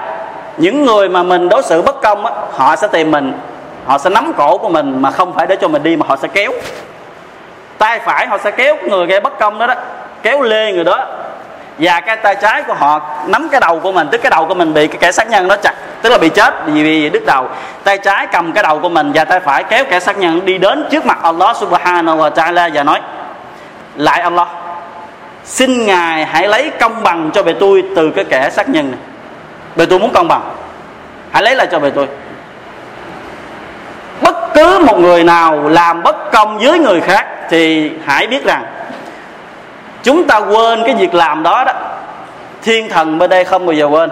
Những 0.57 0.85
người 0.85 1.09
mà 1.09 1.23
mình 1.23 1.49
đối 1.49 1.63
xử 1.63 1.81
bất 1.81 2.01
công 2.01 2.25
á, 2.25 2.31
họ 2.51 2.75
sẽ 2.75 2.87
tìm 2.87 3.11
mình. 3.11 3.33
Họ 3.85 3.97
sẽ 3.97 4.09
nắm 4.09 4.33
cổ 4.37 4.57
của 4.57 4.69
mình 4.69 5.01
mà 5.01 5.11
không 5.11 5.33
phải 5.33 5.47
để 5.47 5.55
cho 5.61 5.67
mình 5.67 5.83
đi 5.83 5.95
mà 5.95 6.05
họ 6.09 6.17
sẽ 6.21 6.27
kéo 6.27 6.51
tay 7.79 7.99
phải 7.99 8.27
họ 8.27 8.37
sẽ 8.37 8.51
kéo 8.51 8.75
người 8.87 9.07
gây 9.07 9.19
bất 9.19 9.39
công 9.39 9.59
đó 9.59 9.67
đó, 9.67 9.75
kéo 10.23 10.41
lê 10.41 10.71
người 10.71 10.83
đó. 10.83 11.05
Và 11.77 12.01
cái 12.01 12.15
tay 12.15 12.35
trái 12.41 12.63
của 12.63 12.73
họ 12.73 13.01
nắm 13.27 13.49
cái 13.51 13.59
đầu 13.59 13.79
của 13.79 13.91
mình, 13.91 14.07
tức 14.11 14.21
cái 14.23 14.29
đầu 14.29 14.45
của 14.45 14.53
mình 14.53 14.73
bị 14.73 14.87
cái 14.87 14.97
kẻ 14.99 15.11
sát 15.11 15.29
nhân 15.29 15.47
nó 15.47 15.55
chặt, 15.55 15.73
tức 16.01 16.09
là 16.09 16.17
bị 16.17 16.29
chết 16.29 16.53
vì 16.65 16.83
bị 16.83 17.09
đứt 17.09 17.25
đầu. 17.25 17.47
Tay 17.83 17.97
trái 17.97 18.27
cầm 18.31 18.51
cái 18.53 18.63
đầu 18.63 18.79
của 18.79 18.89
mình 18.89 19.11
và 19.13 19.25
tay 19.25 19.39
phải 19.39 19.63
kéo 19.63 19.85
kẻ 19.89 19.99
sát 19.99 20.17
nhân 20.17 20.45
đi 20.45 20.57
đến 20.57 20.85
trước 20.91 21.05
mặt 21.05 21.17
Allah 21.21 21.57
subhanahu 21.57 22.17
wa 22.17 22.31
ta'ala 22.31 22.69
và 22.73 22.83
nói, 22.83 23.01
lại 23.95 24.21
Allah, 24.21 24.47
xin 25.45 25.85
ngài 25.85 26.25
hãy 26.25 26.47
lấy 26.47 26.71
công 26.79 27.03
bằng 27.03 27.31
cho 27.33 27.43
bề 27.43 27.53
tôi 27.59 27.83
từ 27.95 28.11
cái 28.15 28.25
kẻ 28.25 28.49
sát 28.49 28.69
nhân 28.69 28.91
này. 28.91 28.99
Bề 29.75 29.85
tôi 29.85 29.99
muốn 29.99 30.13
công 30.13 30.27
bằng, 30.27 30.41
hãy 31.31 31.43
lấy 31.43 31.55
lại 31.55 31.67
cho 31.71 31.79
bề 31.79 31.89
tôi 31.89 32.07
một 34.99 35.07
người 35.07 35.23
nào 35.23 35.69
làm 35.69 36.03
bất 36.03 36.31
công 36.31 36.57
với 36.57 36.79
người 36.79 37.01
khác 37.01 37.25
thì 37.49 37.91
hãy 38.05 38.27
biết 38.27 38.45
rằng 38.45 38.65
chúng 40.03 40.27
ta 40.27 40.37
quên 40.37 40.83
cái 40.85 40.95
việc 40.95 41.13
làm 41.13 41.43
đó 41.43 41.63
đó. 41.63 41.73
Thiên 42.61 42.89
thần 42.89 43.17
bên 43.17 43.29
đây 43.29 43.43
không 43.43 43.65
bao 43.65 43.73
giờ 43.73 43.85
quên. 43.85 44.09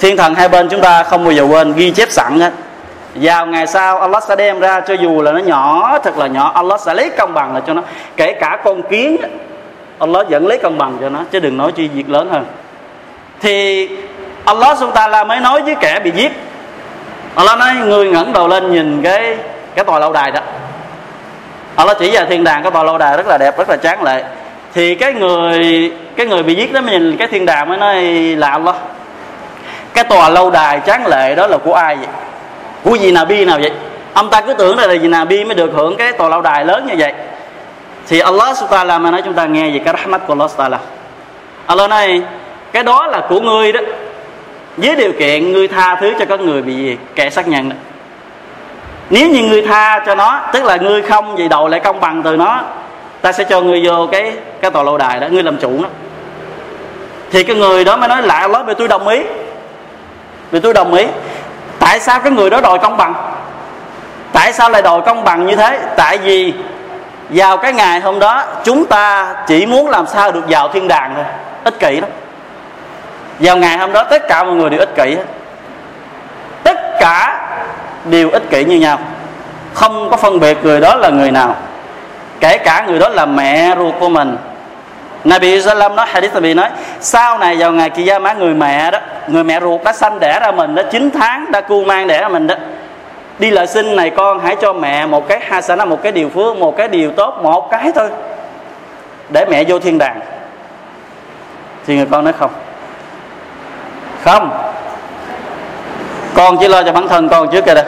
Thiên 0.00 0.16
thần 0.16 0.34
hai 0.34 0.48
bên 0.48 0.68
chúng 0.68 0.80
ta 0.80 1.02
không 1.02 1.24
bao 1.24 1.32
giờ 1.32 1.42
quên, 1.42 1.72
ghi 1.72 1.90
chép 1.90 2.10
sẵn 2.10 2.40
hết 2.40 2.52
vào 3.14 3.46
ngày 3.46 3.66
sau 3.66 3.98
Allah 4.00 4.22
sẽ 4.28 4.36
đem 4.36 4.60
ra 4.60 4.80
cho 4.80 4.94
dù 4.94 5.22
là 5.22 5.32
nó 5.32 5.38
nhỏ, 5.38 5.98
thật 6.04 6.18
là 6.18 6.26
nhỏ, 6.26 6.52
Allah 6.54 6.80
sẽ 6.80 6.94
lấy 6.94 7.10
công 7.18 7.34
bằng 7.34 7.54
là 7.54 7.60
cho 7.66 7.74
nó. 7.74 7.82
Kể 8.16 8.32
cả 8.40 8.58
con 8.64 8.82
kiến, 8.82 9.16
Allah 9.98 10.28
vẫn 10.28 10.46
lấy 10.46 10.58
công 10.58 10.78
bằng 10.78 10.98
cho 11.00 11.08
nó, 11.08 11.18
chứ 11.30 11.40
đừng 11.40 11.56
nói 11.56 11.72
chi 11.72 11.88
việc 11.88 12.10
lớn 12.10 12.28
hơn. 12.32 12.44
Thì 13.40 13.88
Allah 14.44 14.76
chúng 14.80 14.90
ta 14.90 15.24
mới 15.24 15.40
nói 15.40 15.62
với 15.62 15.74
kẻ 15.80 16.00
bị 16.04 16.10
giết 16.10 16.32
Allah 17.34 17.58
nói 17.58 17.74
người 17.74 18.10
ngẩng 18.10 18.32
đầu 18.32 18.48
lên 18.48 18.72
nhìn 18.72 19.02
cái 19.02 19.36
cái 19.74 19.84
tòa 19.84 19.98
lâu 19.98 20.12
đài 20.12 20.30
đó. 20.30 20.40
Allah 21.76 21.96
chỉ 21.98 22.10
vào 22.12 22.26
thiên 22.26 22.44
đàng, 22.44 22.62
cái 22.62 22.72
tòa 22.72 22.82
lâu 22.82 22.98
đài 22.98 23.16
rất 23.16 23.26
là 23.26 23.38
đẹp, 23.38 23.58
rất 23.58 23.68
là 23.68 23.76
tráng 23.76 24.02
lệ. 24.02 24.24
Thì 24.74 24.94
cái 24.94 25.12
người 25.12 25.92
cái 26.16 26.26
người 26.26 26.42
bị 26.42 26.54
giết 26.54 26.72
đó 26.72 26.80
mới 26.80 26.90
nhìn 26.90 27.16
cái 27.16 27.28
thiên 27.28 27.46
đàng 27.46 27.68
mới 27.68 27.78
nói 27.78 28.02
là 28.36 28.50
Allah. 28.50 28.74
Cái 29.94 30.04
tòa 30.04 30.28
lâu 30.28 30.50
đài 30.50 30.80
tráng 30.86 31.06
lệ 31.06 31.34
đó 31.34 31.46
là 31.46 31.58
của 31.58 31.74
ai 31.74 31.96
vậy? 31.96 32.06
Của 32.84 32.94
gì 32.94 33.12
Nabi 33.12 33.44
nào 33.44 33.58
vậy? 33.60 33.72
Ông 34.14 34.30
ta 34.30 34.40
cứ 34.40 34.54
tưởng 34.54 34.78
là 34.78 34.92
gì 34.92 35.08
Nabi 35.08 35.44
mới 35.44 35.54
được 35.54 35.70
hưởng 35.74 35.96
cái 35.96 36.12
tòa 36.12 36.28
lâu 36.28 36.40
đài 36.40 36.64
lớn 36.64 36.86
như 36.86 36.94
vậy. 36.98 37.12
Thì 38.08 38.20
Allah 38.20 38.56
subhanahu 38.56 38.98
mà 38.98 39.10
nói, 39.10 39.22
chúng 39.24 39.34
ta 39.34 39.46
nghe 39.46 39.70
về 39.70 39.80
cái 39.84 39.94
rahmat 39.98 40.20
của 40.26 40.32
Allah 40.32 40.50
subhanahu 40.50 40.82
Allah 41.66 41.90
nói, 41.90 42.22
cái 42.72 42.82
đó 42.82 43.06
là 43.06 43.20
của 43.28 43.40
ngươi 43.40 43.72
đó 43.72 43.80
với 44.76 44.96
điều 44.96 45.12
kiện 45.12 45.52
ngươi 45.52 45.68
tha 45.68 45.94
thứ 45.94 46.14
cho 46.18 46.24
các 46.24 46.40
người 46.40 46.62
bị 46.62 46.96
kẻ 47.14 47.30
sát 47.30 47.48
nhân 47.48 47.68
đó. 47.68 47.76
Nếu 49.10 49.28
như 49.28 49.42
ngươi 49.42 49.62
tha 49.62 50.02
cho 50.06 50.14
nó, 50.14 50.40
tức 50.52 50.64
là 50.64 50.76
ngươi 50.76 51.02
không 51.02 51.38
gì 51.38 51.48
đầu 51.48 51.68
lại 51.68 51.80
công 51.80 52.00
bằng 52.00 52.22
từ 52.22 52.36
nó, 52.36 52.60
ta 53.20 53.32
sẽ 53.32 53.44
cho 53.44 53.60
ngươi 53.60 53.86
vô 53.86 54.08
cái 54.12 54.32
cái 54.60 54.70
tòa 54.70 54.82
lâu 54.82 54.98
đài 54.98 55.20
đó, 55.20 55.26
ngươi 55.30 55.42
làm 55.42 55.56
chủ 55.56 55.80
nó. 55.82 55.88
Thì 57.30 57.44
cái 57.44 57.56
người 57.56 57.84
đó 57.84 57.96
mới 57.96 58.08
nói, 58.08 58.22
lạ 58.22 58.48
lắm 58.48 58.66
vì 58.66 58.74
tôi 58.78 58.88
đồng 58.88 59.08
ý. 59.08 59.22
Vì 60.50 60.60
tôi 60.60 60.74
đồng 60.74 60.94
ý. 60.94 61.06
Tại 61.78 62.00
sao 62.00 62.20
cái 62.20 62.32
người 62.32 62.50
đó 62.50 62.60
đòi 62.60 62.78
công 62.78 62.96
bằng? 62.96 63.14
Tại 64.32 64.52
sao 64.52 64.70
lại 64.70 64.82
đòi 64.82 65.00
công 65.00 65.24
bằng 65.24 65.46
như 65.46 65.56
thế? 65.56 65.78
Tại 65.96 66.18
vì 66.18 66.54
vào 67.28 67.56
cái 67.56 67.72
ngày 67.72 68.00
hôm 68.00 68.18
đó, 68.18 68.44
chúng 68.64 68.86
ta 68.86 69.34
chỉ 69.46 69.66
muốn 69.66 69.88
làm 69.88 70.06
sao 70.06 70.32
được 70.32 70.44
vào 70.48 70.68
thiên 70.68 70.88
đàng 70.88 71.12
thôi. 71.14 71.24
Ích 71.64 71.78
kỷ 71.80 72.00
đó 72.00 72.08
vào 73.38 73.56
ngày 73.56 73.78
hôm 73.78 73.92
đó, 73.92 74.04
tất 74.04 74.28
cả 74.28 74.44
mọi 74.44 74.54
người 74.54 74.70
đều 74.70 74.80
ích 74.80 74.94
kỷ 74.94 75.14
hết. 75.14 75.24
Tất 76.62 76.76
cả 77.00 77.48
đều 78.04 78.30
ích 78.30 78.50
kỷ 78.50 78.64
như 78.64 78.76
nhau. 78.76 78.98
Không 79.74 80.10
có 80.10 80.16
phân 80.16 80.40
biệt 80.40 80.58
người 80.62 80.80
đó 80.80 80.94
là 80.94 81.08
người 81.08 81.30
nào. 81.30 81.56
Kể 82.40 82.58
cả 82.58 82.84
người 82.86 82.98
đó 82.98 83.08
là 83.08 83.26
mẹ 83.26 83.74
ruột 83.78 83.94
của 84.00 84.08
mình. 84.08 84.36
Nabi 85.24 85.62
Salam 85.62 85.96
nói, 85.96 86.06
hadith 86.06 86.34
Nabi 86.34 86.54
nói, 86.54 86.68
sau 87.00 87.38
này 87.38 87.56
vào 87.56 87.72
ngày 87.72 87.90
kia 87.90 88.18
má 88.18 88.32
người 88.32 88.54
mẹ 88.54 88.90
đó, 88.90 88.98
người 89.26 89.44
mẹ 89.44 89.60
ruột 89.60 89.84
đã 89.84 89.92
sanh 89.92 90.20
đẻ 90.20 90.40
ra 90.40 90.52
mình 90.52 90.74
đó 90.74 90.82
9 90.90 91.10
tháng 91.10 91.52
đã 91.52 91.60
cu 91.60 91.84
mang 91.84 92.06
đẻ 92.06 92.20
ra 92.20 92.28
mình 92.28 92.46
đó. 92.46 92.54
Đi 93.38 93.50
lợi 93.50 93.66
xin 93.66 93.96
này, 93.96 94.10
con 94.10 94.40
hãy 94.40 94.56
cho 94.60 94.72
mẹ 94.72 95.06
một 95.06 95.28
cái 95.28 95.40
hasana, 95.48 95.84
một 95.84 96.02
cái 96.02 96.12
điều 96.12 96.28
phước, 96.28 96.56
một 96.56 96.76
cái 96.76 96.88
điều 96.88 97.12
tốt, 97.12 97.34
một 97.42 97.70
cái 97.70 97.92
thôi, 97.94 98.08
để 99.28 99.44
mẹ 99.44 99.64
vô 99.68 99.78
thiên 99.78 99.98
đàng. 99.98 100.20
Thì 101.86 101.96
người 101.96 102.06
con 102.10 102.24
nói 102.24 102.32
không 102.38 102.50
không 104.23 104.51
con 106.33 106.57
chỉ 106.59 106.67
lo 106.67 106.83
cho 106.83 106.91
bản 106.91 107.07
thân 107.07 107.29
con 107.29 107.49
trước 107.49 107.65
kìa 107.65 107.73
đó 107.73 107.81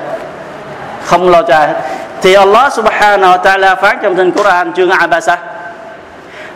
không 1.04 1.30
lo 1.30 1.42
cho 1.42 1.54
ai 1.56 1.68
hết 1.68 1.74
thì 2.22 2.34
Allah 2.34 2.74
subhanahu 2.74 3.32
wa 3.32 3.42
ta'ala 3.42 3.76
phán 3.76 3.98
trong 4.02 4.16
kinh 4.16 4.32
Quran 4.32 4.74
chương 4.74 4.90
Abasa 4.90 5.38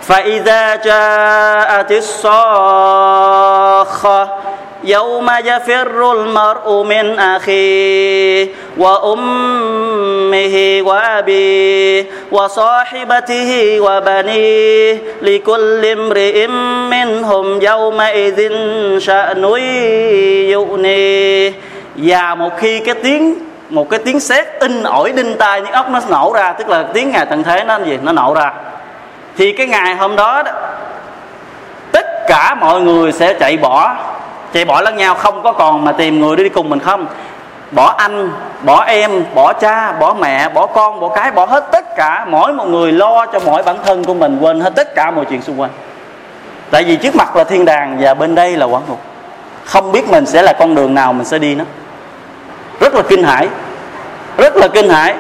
فإذا 0.08 0.76
جاءت 0.76 1.92
الصاخة 1.92 3.08
يوم 4.84 5.32
يفر 5.46 6.12
المرء 6.12 6.84
من 6.84 7.20
أخيه 7.20 8.48
وأمه 8.78 10.56
وأبيه 10.82 12.06
وصاحبته 12.32 13.80
وبنيه 13.80 15.02
لكل 15.22 15.86
امرئ 15.86 16.48
منهم 16.90 17.62
يومئذ 17.62 18.40
شأن 19.00 19.44
يؤنيه 20.54 21.54
và 21.96 22.36
một 22.36 22.58
khi 22.58 22.80
cái 22.80 22.96
tiếng 22.96 23.36
một 23.70 23.90
cái 23.90 24.00
tiếng 24.00 24.20
sét 24.20 24.60
in 24.60 24.84
ỏi 24.84 25.12
đinh 25.12 25.38
tai 25.38 25.62
những 25.62 25.72
ốc 25.72 25.90
nó 25.90 26.00
nổ 26.10 26.34
ra 26.36 26.54
tức 26.54 26.70
là 26.70 26.84
tiếng 26.94 27.12
ngày 27.12 27.26
tận 27.26 27.44
thế 27.44 27.64
nó 27.64 27.80
gì 27.86 28.00
nó 28.04 28.12
nổ 28.12 28.34
ra 28.34 28.54
thì 29.38 29.52
cái 29.52 29.68
ngày 29.68 29.96
hôm 29.96 30.16
đó, 30.16 30.44
đó 30.44 30.52
tất 31.92 32.28
cả 32.28 32.56
mọi 32.56 32.82
người 32.82 33.12
sẽ 33.12 33.34
chạy 33.34 33.58
bỏ 33.58 33.96
chạy 34.53 34.65
bỏ 34.65 34.81
lẫn 34.81 34.97
nhau, 34.97 35.15
không 35.15 35.43
có 35.43 35.53
còn 35.53 35.85
mà 35.85 35.93
tìm 35.93 36.21
người 36.21 36.37
đi 36.37 36.49
cùng 36.49 36.69
mình 36.69 36.81
không? 36.81 37.07
Bỏ 37.71 37.95
anh, 37.99 38.31
bỏ 38.63 38.85
em, 38.85 39.25
bỏ 39.35 39.53
cha, 39.53 39.93
bỏ 39.93 40.15
mẹ, 40.19 40.49
bỏ 40.49 40.67
con, 40.67 41.01
bỏ 41.01 41.09
cái, 41.09 41.31
bỏ 41.31 41.47
hết 41.47 41.65
tất 41.73 41.97
cả. 41.97 42.27
Mỗi 42.29 42.53
một 42.53 42.65
người 42.69 42.93
lo 42.93 43.27
cho 43.27 43.41
mỗi 43.45 43.63
bản 43.63 43.77
thân 43.85 44.05
của 44.05 44.15
mình, 44.15 44.39
quên 44.41 44.61
hết 44.61 44.73
tất 44.77 44.95
cả 44.95 45.11
mọi 45.11 45.25
chuyện 45.25 45.43
xung 45.43 45.61
quanh. 45.61 45.71
Tại 46.71 46.85
vì 46.85 46.97
trước 46.97 47.17
mặt 47.17 47.37
là 47.37 47.45
thiên 47.45 47.65
đàng 47.65 47.97
và 48.01 48.15
bên 48.15 48.35
đây 48.35 48.57
là 48.57 48.67
quả 48.67 48.81
ngục 48.89 49.01
không 49.69 49.93
biết 49.93 50.09
mình 50.09 50.27
sẽ 50.27 50.43
là 50.43 50.53
con 50.53 50.75
đường 50.75 50.95
nào 50.95 51.13
mình 51.13 51.25
sẽ 51.25 51.39
đi 51.39 51.55
nó 51.55 51.65
rất 52.81 52.95
là 52.95 53.03
kinh 53.03 53.23
hãi. 53.23 53.49
Rất 54.37 54.57
là 54.57 54.69
kinh 54.69 54.89
hãi 54.89 55.15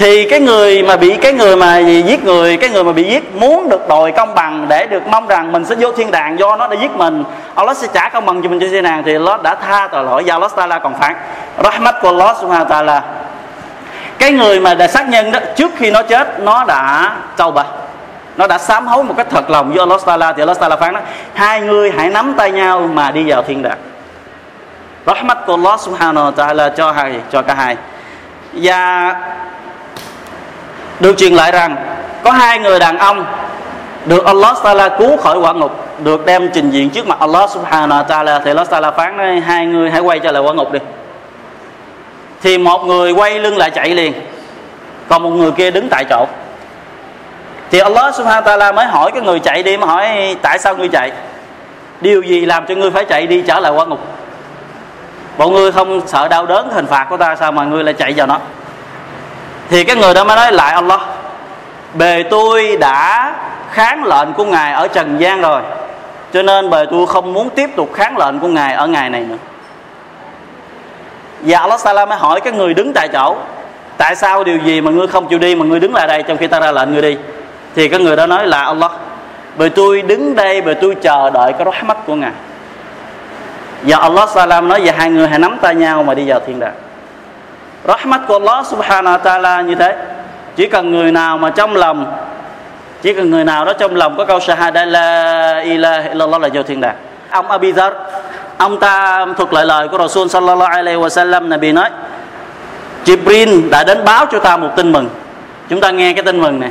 thì 0.00 0.24
cái 0.24 0.40
người 0.40 0.82
mà 0.82 0.96
bị, 0.96 1.16
cái 1.16 1.32
người 1.32 1.56
mà 1.56 1.78
giết 1.78 2.24
người, 2.24 2.56
cái 2.56 2.70
người 2.70 2.84
mà 2.84 2.92
bị 2.92 3.04
giết 3.04 3.34
muốn 3.34 3.68
được 3.68 3.88
đòi 3.88 4.12
công 4.12 4.34
bằng 4.34 4.66
để 4.68 4.86
được 4.86 5.06
mong 5.06 5.26
rằng 5.26 5.52
mình 5.52 5.64
sẽ 5.64 5.74
vô 5.78 5.92
thiên 5.92 6.10
đàng 6.10 6.38
do 6.38 6.56
nó 6.56 6.66
đã 6.66 6.76
giết 6.80 6.90
mình, 6.90 7.24
Allah 7.54 7.76
sẽ 7.76 7.88
trả 7.92 8.08
công 8.08 8.26
bằng 8.26 8.42
cho 8.42 8.48
mình 8.48 8.60
cho 8.60 8.66
thiên 8.70 8.84
đàng 8.84 9.02
thì 9.02 9.14
Allah 9.14 9.42
đã 9.42 9.54
tha 9.54 9.88
tội 9.92 10.04
lỗi 10.04 10.22
và 10.26 10.34
Allah 10.34 10.56
Taala 10.56 10.78
còn 10.78 10.94
phán. 11.00 11.14
Rahmat 11.64 11.94
của 12.02 12.08
Allah 12.08 12.36
subhanahu 12.40 12.70
ta'ala. 12.70 13.00
Cái 14.18 14.32
người 14.32 14.60
mà 14.60 14.74
đã 14.74 14.88
sát 14.88 15.08
nhân 15.08 15.32
đó, 15.32 15.38
trước 15.56 15.70
khi 15.76 15.90
nó 15.90 16.02
chết, 16.02 16.40
nó 16.40 16.64
đã 16.64 17.12
tâu 17.36 17.50
bà 17.50 17.64
nó 18.36 18.46
đã 18.46 18.58
sám 18.58 18.86
hối 18.86 19.04
một 19.04 19.14
cách 19.16 19.26
thật 19.30 19.50
lòng 19.50 19.68
với 19.68 19.78
Allah 19.78 20.00
Taala 20.06 20.32
thì 20.32 20.42
Allah 20.42 20.60
Taala 20.60 20.76
phán 20.76 20.94
đó, 20.94 21.00
hai 21.34 21.60
người 21.60 21.92
hãy 21.96 22.08
nắm 22.08 22.34
tay 22.36 22.50
nhau 22.50 22.90
mà 22.92 23.10
đi 23.10 23.30
vào 23.30 23.42
thiên 23.42 23.62
đàng. 23.62 23.78
Rahmat 25.06 25.38
của 25.46 25.52
Allah 25.52 25.80
subhanahu 25.80 26.30
ta'ala 26.30 26.70
cho 26.70 26.92
hai, 26.92 27.20
cho 27.32 27.42
cả 27.42 27.54
hai. 27.54 27.76
Và 28.52 29.14
được 31.00 31.18
truyền 31.18 31.34
lại 31.34 31.52
rằng 31.52 31.76
có 32.24 32.30
hai 32.30 32.58
người 32.58 32.78
đàn 32.78 32.98
ông 32.98 33.24
được 34.06 34.24
Allah 34.24 34.56
Taala 34.62 34.88
cứu 34.88 35.16
khỏi 35.16 35.38
quả 35.38 35.52
ngục 35.52 35.90
được 36.04 36.26
đem 36.26 36.50
trình 36.54 36.70
diện 36.70 36.90
trước 36.90 37.06
mặt 37.06 37.18
Allah 37.20 37.50
Subhanahu 37.50 38.02
wa 38.02 38.04
Taala. 38.04 38.38
Thì 38.44 38.50
Allah 38.50 38.70
Taala 38.70 38.90
phán 38.90 39.16
nói, 39.16 39.40
hai 39.40 39.66
người 39.66 39.90
hãy 39.90 40.00
quay 40.00 40.18
trở 40.18 40.32
lại 40.32 40.42
quả 40.42 40.52
ngục 40.52 40.72
đi. 40.72 40.78
Thì 42.42 42.58
một 42.58 42.84
người 42.84 43.12
quay 43.12 43.38
lưng 43.38 43.56
lại 43.56 43.70
chạy 43.70 43.90
liền 43.90 44.12
còn 45.08 45.22
một 45.22 45.30
người 45.30 45.52
kia 45.52 45.70
đứng 45.70 45.88
tại 45.90 46.04
chỗ. 46.10 46.26
Thì 47.70 47.78
Allah 47.78 48.14
Subhanahu 48.14 48.42
wa 48.42 48.44
Taala 48.44 48.72
mới 48.72 48.86
hỏi 48.86 49.10
cái 49.12 49.22
người 49.22 49.40
chạy 49.40 49.62
đi 49.62 49.76
mà 49.76 49.86
hỏi 49.86 50.36
tại 50.42 50.58
sao 50.58 50.76
ngươi 50.76 50.88
chạy? 50.88 51.12
Điều 52.00 52.22
gì 52.22 52.46
làm 52.46 52.66
cho 52.66 52.74
ngươi 52.74 52.90
phải 52.90 53.04
chạy 53.04 53.26
đi 53.26 53.42
trở 53.42 53.60
lại 53.60 53.72
quả 53.72 53.84
ngục? 53.84 54.00
Bọn 55.38 55.52
ngươi 55.52 55.72
không 55.72 56.00
sợ 56.06 56.28
đau 56.28 56.46
đớn 56.46 56.70
hình 56.70 56.86
phạt 56.86 57.06
của 57.10 57.16
ta 57.16 57.36
sao 57.36 57.52
mà 57.52 57.64
ngươi 57.64 57.84
lại 57.84 57.94
chạy 57.94 58.12
vào 58.16 58.26
nó? 58.26 58.38
Thì 59.70 59.84
cái 59.84 59.96
người 59.96 60.14
đó 60.14 60.24
mới 60.24 60.36
nói 60.36 60.52
lại, 60.52 60.72
Allah, 60.72 61.00
bề 61.94 62.22
tôi 62.30 62.76
đã 62.76 63.34
kháng 63.70 64.04
lệnh 64.04 64.32
của 64.32 64.44
ngài 64.44 64.72
ở 64.72 64.88
trần 64.88 65.16
gian 65.18 65.40
rồi, 65.40 65.62
cho 66.32 66.42
nên 66.42 66.70
bề 66.70 66.86
tôi 66.90 67.06
không 67.06 67.32
muốn 67.32 67.50
tiếp 67.50 67.70
tục 67.76 67.90
kháng 67.94 68.18
lệnh 68.18 68.38
của 68.38 68.48
ngài 68.48 68.74
ở 68.74 68.86
ngày 68.86 69.10
này 69.10 69.20
nữa. 69.20 69.36
Và 71.40 71.58
Allah 71.58 71.80
Taala 71.84 72.06
mới 72.06 72.18
hỏi 72.18 72.40
cái 72.40 72.52
người 72.52 72.74
đứng 72.74 72.92
tại 72.92 73.08
chỗ, 73.12 73.36
tại 73.96 74.16
sao 74.16 74.44
điều 74.44 74.58
gì 74.58 74.80
mà 74.80 74.90
ngươi 74.90 75.06
không 75.06 75.28
chịu 75.28 75.38
đi, 75.38 75.54
mà 75.54 75.64
ngươi 75.64 75.80
đứng 75.80 75.94
lại 75.94 76.06
đây 76.06 76.22
trong 76.22 76.36
khi 76.36 76.46
ta 76.46 76.60
ra 76.60 76.72
lệnh 76.72 76.92
ngươi 76.92 77.02
đi? 77.02 77.16
Thì 77.74 77.88
cái 77.88 78.00
người 78.00 78.16
đó 78.16 78.26
nói 78.26 78.46
là, 78.46 78.62
Allah, 78.62 78.90
bề 79.56 79.68
tôi 79.68 80.02
đứng 80.02 80.36
đây, 80.36 80.60
bề 80.60 80.74
tôi 80.74 80.94
chờ 80.94 81.30
đợi 81.30 81.52
cái 81.52 81.66
rahmat 81.72 82.06
của 82.06 82.14
ngài. 82.14 82.32
Và 83.82 83.98
Allah 83.98 84.28
Taala 84.34 84.60
nói 84.60 84.80
về 84.80 84.92
hai 84.92 85.10
người 85.10 85.28
hãy 85.28 85.38
nắm 85.38 85.58
tay 85.62 85.74
nhau 85.74 86.02
mà 86.02 86.14
đi 86.14 86.28
vào 86.28 86.40
thiên 86.46 86.60
đàng 86.60 86.74
rahmat 87.84 88.20
của 88.28 88.34
Allah 88.34 88.66
subhanahu 88.66 89.16
wa 89.16 89.22
ta'ala 89.22 89.66
như 89.66 89.74
thế. 89.74 89.96
Chỉ 90.56 90.66
cần 90.66 90.90
người 90.90 91.12
nào 91.12 91.38
mà 91.38 91.50
trong 91.50 91.76
lòng, 91.76 92.12
chỉ 93.02 93.14
cần 93.14 93.30
người 93.30 93.44
nào 93.44 93.64
đó 93.64 93.72
trong 93.72 93.96
lòng 93.96 94.16
có 94.16 94.24
câu 94.24 94.40
shahada 94.40 94.84
la 94.84 95.58
ilaha 95.58 96.08
illallah 96.08 96.40
là 96.40 96.48
vô 96.52 96.62
thiên 96.62 96.80
đàng. 96.80 96.96
Ông 97.30 97.50
Abi 97.50 97.72
Dhar 97.72 97.92
ông 98.56 98.80
ta 98.80 99.26
thuật 99.36 99.52
lại 99.52 99.66
lời 99.66 99.88
của 99.88 99.98
Rasul 99.98 100.28
sallallahu 100.28 100.72
alaihi 100.72 100.98
wasallam, 100.98 101.48
Nabi 101.48 101.72
nói, 101.72 101.90
Jibril 103.04 103.70
đã 103.70 103.84
đến 103.84 104.04
báo 104.04 104.26
cho 104.26 104.38
ta 104.38 104.56
một 104.56 104.68
tin 104.76 104.92
mừng. 104.92 105.08
Chúng 105.68 105.80
ta 105.80 105.90
nghe 105.90 106.12
cái 106.12 106.22
tin 106.22 106.40
mừng 106.40 106.60
này. 106.60 106.70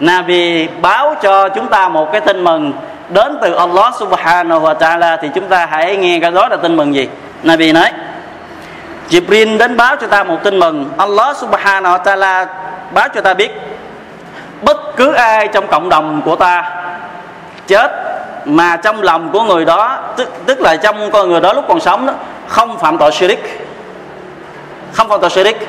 Nabi 0.00 0.68
báo 0.68 1.14
cho 1.22 1.48
chúng 1.48 1.66
ta 1.66 1.88
một 1.88 2.12
cái 2.12 2.20
tin 2.20 2.44
mừng 2.44 2.72
đến 3.08 3.38
từ 3.42 3.54
Allah 3.54 3.94
subhanahu 3.98 4.60
wa 4.60 4.74
ta'ala 4.74 5.18
thì 5.22 5.28
chúng 5.34 5.48
ta 5.48 5.66
hãy 5.70 5.96
nghe 5.96 6.18
cái 6.20 6.30
đó 6.30 6.48
là 6.48 6.56
tin 6.56 6.76
mừng 6.76 6.94
gì? 6.94 7.08
Nabi 7.42 7.72
nói 7.72 7.90
Jibril 9.10 9.58
đến 9.58 9.76
báo 9.76 9.96
cho 9.96 10.06
ta 10.06 10.24
một 10.24 10.38
tin 10.44 10.58
mừng. 10.58 10.90
Allah 10.96 11.36
subhanahu 11.36 11.96
wa 11.96 12.02
ta'ala 12.02 12.46
báo 12.94 13.08
cho 13.14 13.20
ta 13.20 13.34
biết 13.34 13.50
bất 14.62 14.96
cứ 14.96 15.12
ai 15.12 15.48
trong 15.48 15.66
cộng 15.68 15.88
đồng 15.88 16.22
của 16.24 16.36
ta 16.36 16.70
chết 17.66 17.90
mà 18.44 18.76
trong 18.76 19.02
lòng 19.02 19.30
của 19.32 19.42
người 19.42 19.64
đó 19.64 19.98
tức, 20.16 20.28
tức 20.46 20.60
là 20.60 20.76
trong 20.76 21.10
con 21.10 21.30
người 21.30 21.40
đó 21.40 21.52
lúc 21.52 21.64
còn 21.68 21.80
sống 21.80 22.06
đó 22.06 22.12
không 22.48 22.78
phạm 22.78 22.98
tội 22.98 23.12
shirik 23.12 23.68
không 24.92 25.08
phạm 25.08 25.20
tội 25.20 25.30
shirik 25.30 25.68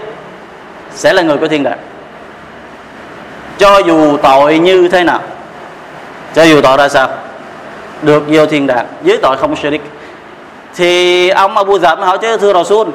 sẽ 0.91 1.13
là 1.13 1.21
người 1.21 1.37
của 1.37 1.47
thiên 1.47 1.63
đàng. 1.63 1.79
Cho 3.57 3.77
dù 3.77 4.17
tội 4.17 4.59
như 4.59 4.87
thế 4.87 5.03
nào 5.03 5.19
cho 6.33 6.43
dù 6.43 6.61
tội 6.61 6.77
ra 6.77 6.89
sao 6.89 7.09
được 8.01 8.23
vô 8.27 8.45
thiên 8.45 8.67
đàng. 8.67 8.87
Với 9.01 9.17
tội 9.21 9.37
không 9.37 9.55
shirik 9.55 9.81
thì 10.75 11.29
ông 11.29 11.57
Abu 11.57 11.79
Dhar 11.79 11.99
hỏi 11.99 12.17
chứ 12.17 12.37
thưa 12.37 12.53
Rasul 12.53 12.87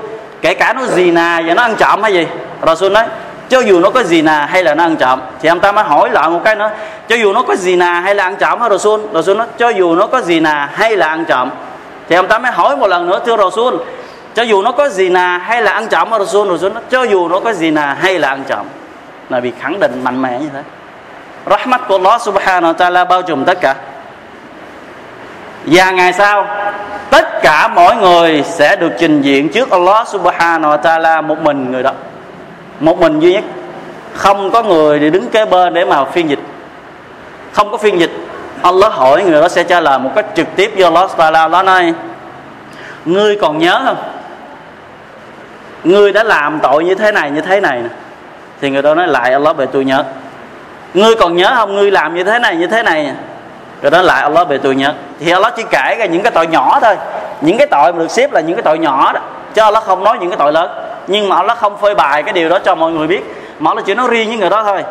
kể 0.44 0.54
cả 0.54 0.72
nó 0.72 0.86
gì 0.86 1.10
nà 1.10 1.40
và 1.46 1.54
nó 1.54 1.62
ăn 1.62 1.74
trộm 1.76 2.02
hay 2.02 2.12
gì? 2.12 2.26
Rasul 2.66 2.92
nói, 2.92 3.04
cho 3.48 3.60
dù 3.60 3.80
nó 3.80 3.90
có 3.90 4.02
gì 4.02 4.22
nà 4.22 4.46
hay 4.46 4.64
là 4.64 4.74
nó 4.74 4.84
ăn 4.84 4.96
trộm, 4.96 5.20
thì 5.40 5.48
ông 5.48 5.60
ta 5.60 5.72
mới 5.72 5.84
hỏi 5.84 6.10
lại 6.10 6.28
một 6.28 6.40
cái 6.44 6.56
nữa. 6.56 6.70
Cho 7.08 7.16
dù 7.16 7.32
nó 7.32 7.42
có 7.42 7.56
gì 7.56 7.76
nà 7.76 8.00
hay 8.00 8.14
là 8.14 8.24
ăn 8.24 8.36
trộm 8.36 8.60
hả 8.60 8.68
Rasul? 8.68 9.00
Rasul 9.14 9.36
nói, 9.36 9.46
cho 9.58 9.68
dù 9.68 9.94
nó 9.94 10.06
có 10.06 10.20
gì 10.20 10.40
nà 10.40 10.68
hay 10.74 10.96
là 10.96 11.08
ăn 11.08 11.24
trộm, 11.24 11.50
thì 12.08 12.16
ông 12.16 12.28
ta 12.28 12.38
mới 12.38 12.52
hỏi 12.52 12.76
một 12.76 12.86
lần 12.86 13.06
nữa, 13.06 13.20
thưa 13.26 13.36
Rasul, 13.36 13.74
cho 14.34 14.42
dù 14.42 14.62
nó 14.62 14.72
có 14.72 14.88
gì 14.88 15.08
nà 15.08 15.38
hay 15.38 15.62
là 15.62 15.72
ăn 15.72 15.88
trộm 15.88 16.12
hả 16.12 16.18
Rasul? 16.18 16.50
Rasul 16.50 16.72
nói, 16.72 16.82
cho 16.90 17.02
dù 17.02 17.28
nó 17.28 17.40
có 17.40 17.52
gì 17.52 17.70
nà 17.70 17.96
hay 18.00 18.18
là 18.18 18.28
ăn 18.28 18.44
trộm. 18.48 18.66
Là 19.28 19.40
bị 19.40 19.52
khẳng 19.60 19.80
định 19.80 20.04
mạnh 20.04 20.22
mẽ 20.22 20.38
như 20.38 20.48
thế. 20.52 20.62
Rahmat 21.50 21.80
của 21.88 21.94
Allah 21.94 22.22
subhanahu 22.22 22.72
wa 22.72 22.74
ta'ala 22.74 23.06
bao 23.06 23.22
trùm 23.22 23.44
tất 23.44 23.58
cả. 23.60 23.74
Và 25.66 25.90
ngày 25.90 26.12
sau 26.12 26.46
tất 27.10 27.42
cả 27.42 27.68
mọi 27.68 27.96
người 27.96 28.42
sẽ 28.46 28.76
được 28.76 28.92
trình 28.98 29.22
diện 29.22 29.48
trước 29.48 29.70
Allah 29.70 30.08
subhanahu 30.08 30.72
wa 30.72 30.80
ta'ala 30.80 31.22
một 31.22 31.38
mình 31.38 31.72
người 31.72 31.82
đó. 31.82 31.92
Một 32.80 32.98
mình 32.98 33.20
duy 33.20 33.32
nhất. 33.32 33.44
Không 34.14 34.50
có 34.50 34.62
người 34.62 34.98
để 34.98 35.10
đứng 35.10 35.28
kế 35.28 35.44
bên 35.44 35.74
để 35.74 35.84
mà 35.84 36.04
phiên 36.04 36.30
dịch. 36.30 36.38
Không 37.52 37.70
có 37.70 37.76
phiên 37.76 38.00
dịch. 38.00 38.10
Allah 38.62 38.92
hỏi 38.92 39.22
người 39.22 39.40
đó 39.40 39.48
sẽ 39.48 39.64
trả 39.64 39.80
lời 39.80 39.98
một 39.98 40.10
cách 40.16 40.26
trực 40.34 40.46
tiếp 40.56 40.72
do 40.76 40.86
Allah 40.86 41.10
Taala. 41.16 41.48
Đó 41.48 41.62
nói 41.62 41.94
ngươi 43.04 43.36
còn 43.36 43.58
nhớ 43.58 43.82
không? 43.84 43.96
Ngươi 45.84 46.12
đã 46.12 46.22
làm 46.22 46.60
tội 46.60 46.84
như 46.84 46.94
thế 46.94 47.12
này, 47.12 47.30
như 47.30 47.40
thế 47.40 47.60
này 47.60 47.82
nè. 47.82 47.88
Thì 48.60 48.70
người 48.70 48.82
đó 48.82 48.94
nói, 48.94 49.08
lại 49.08 49.32
Allah 49.32 49.56
về 49.56 49.66
tôi 49.72 49.84
nhớ. 49.84 50.04
Ngươi 50.94 51.14
còn 51.14 51.36
nhớ 51.36 51.52
không? 51.54 51.74
Ngươi 51.74 51.90
làm 51.90 52.14
như 52.14 52.24
thế 52.24 52.38
này, 52.38 52.56
như 52.56 52.66
thế 52.66 52.82
này 52.82 53.12
rồi 53.84 53.90
đó 53.90 54.02
lại 54.02 54.22
Allah 54.22 54.48
về 54.48 54.58
tội 54.58 54.74
nhớ. 54.74 54.92
Thì 55.20 55.32
Allah 55.32 55.52
chỉ 55.56 55.62
kể 55.70 55.96
ra 55.98 56.06
những 56.06 56.22
cái 56.22 56.32
tội 56.32 56.46
nhỏ 56.46 56.78
thôi. 56.82 56.96
Những 57.40 57.58
cái 57.58 57.66
tội 57.66 57.92
mà 57.92 57.98
được 57.98 58.10
xếp 58.10 58.32
là 58.32 58.40
những 58.40 58.56
cái 58.56 58.62
tội 58.62 58.78
nhỏ 58.78 59.12
đó. 59.12 59.20
Chứ 59.54 59.62
Allah 59.62 59.82
không 59.84 60.04
nói 60.04 60.18
những 60.20 60.30
cái 60.30 60.36
tội 60.38 60.52
lớn. 60.52 60.70
Nhưng 61.06 61.28
mà 61.28 61.36
Allah 61.36 61.58
không 61.58 61.76
phơi 61.76 61.94
bài 61.94 62.22
cái 62.22 62.32
điều 62.32 62.48
đó 62.48 62.58
cho 62.58 62.74
mọi 62.74 62.92
người 62.92 63.06
biết. 63.06 63.34
Mà 63.58 63.70
Allah 63.70 63.84
chỉ 63.86 63.94
nói 63.94 64.08
riêng 64.10 64.28
với 64.28 64.36
người 64.36 64.50
đó 64.50 64.62
thôi. 64.62 64.84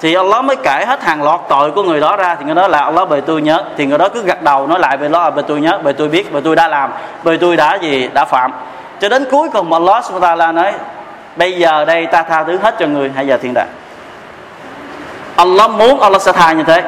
Thì 0.00 0.14
Allah 0.14 0.44
mới 0.44 0.56
kể 0.56 0.84
hết 0.86 1.02
hàng 1.02 1.22
loạt 1.22 1.40
tội 1.48 1.70
của 1.70 1.82
người 1.82 2.00
đó 2.00 2.16
ra. 2.16 2.36
Thì 2.38 2.44
người 2.44 2.54
đó 2.54 2.68
là 2.68 2.80
Allah 2.80 3.08
bề 3.08 3.20
tôi 3.20 3.42
nhớ. 3.42 3.62
Thì 3.76 3.86
người 3.86 3.98
đó 3.98 4.08
cứ 4.08 4.22
gật 4.22 4.42
đầu 4.42 4.66
nói 4.66 4.78
lại 4.78 4.96
về 4.96 5.08
Allah 5.12 5.34
bề 5.34 5.42
tôi 5.48 5.60
nhớ 5.60 5.78
bề 5.78 5.92
tôi 5.92 6.08
biết 6.08 6.32
bề 6.32 6.40
tôi 6.44 6.56
đã 6.56 6.68
làm 6.68 6.92
bề 7.24 7.36
tôi 7.36 7.56
đã 7.56 7.74
gì, 7.74 8.08
đã 8.14 8.24
phạm. 8.24 8.52
Cho 9.00 9.08
đến 9.08 9.24
cuối 9.30 9.48
cùng 9.52 9.72
Allah 9.72 10.04
subhanahu 10.04 10.36
wa 10.36 10.54
nói, 10.54 10.72
bây 11.36 11.52
giờ 11.52 11.84
đây 11.84 12.06
ta 12.06 12.22
tha 12.22 12.44
thứ 12.44 12.58
hết 12.62 12.74
cho 12.78 12.86
người. 12.86 13.12
Hãy 13.16 13.26
giờ 13.26 13.38
thiên 13.42 13.54
đàng. 13.54 13.68
Allah 15.36 15.70
muốn 15.70 16.00
Allah 16.00 16.22
sẽ 16.22 16.32
tha 16.32 16.52
như 16.52 16.62
thế. 16.62 16.82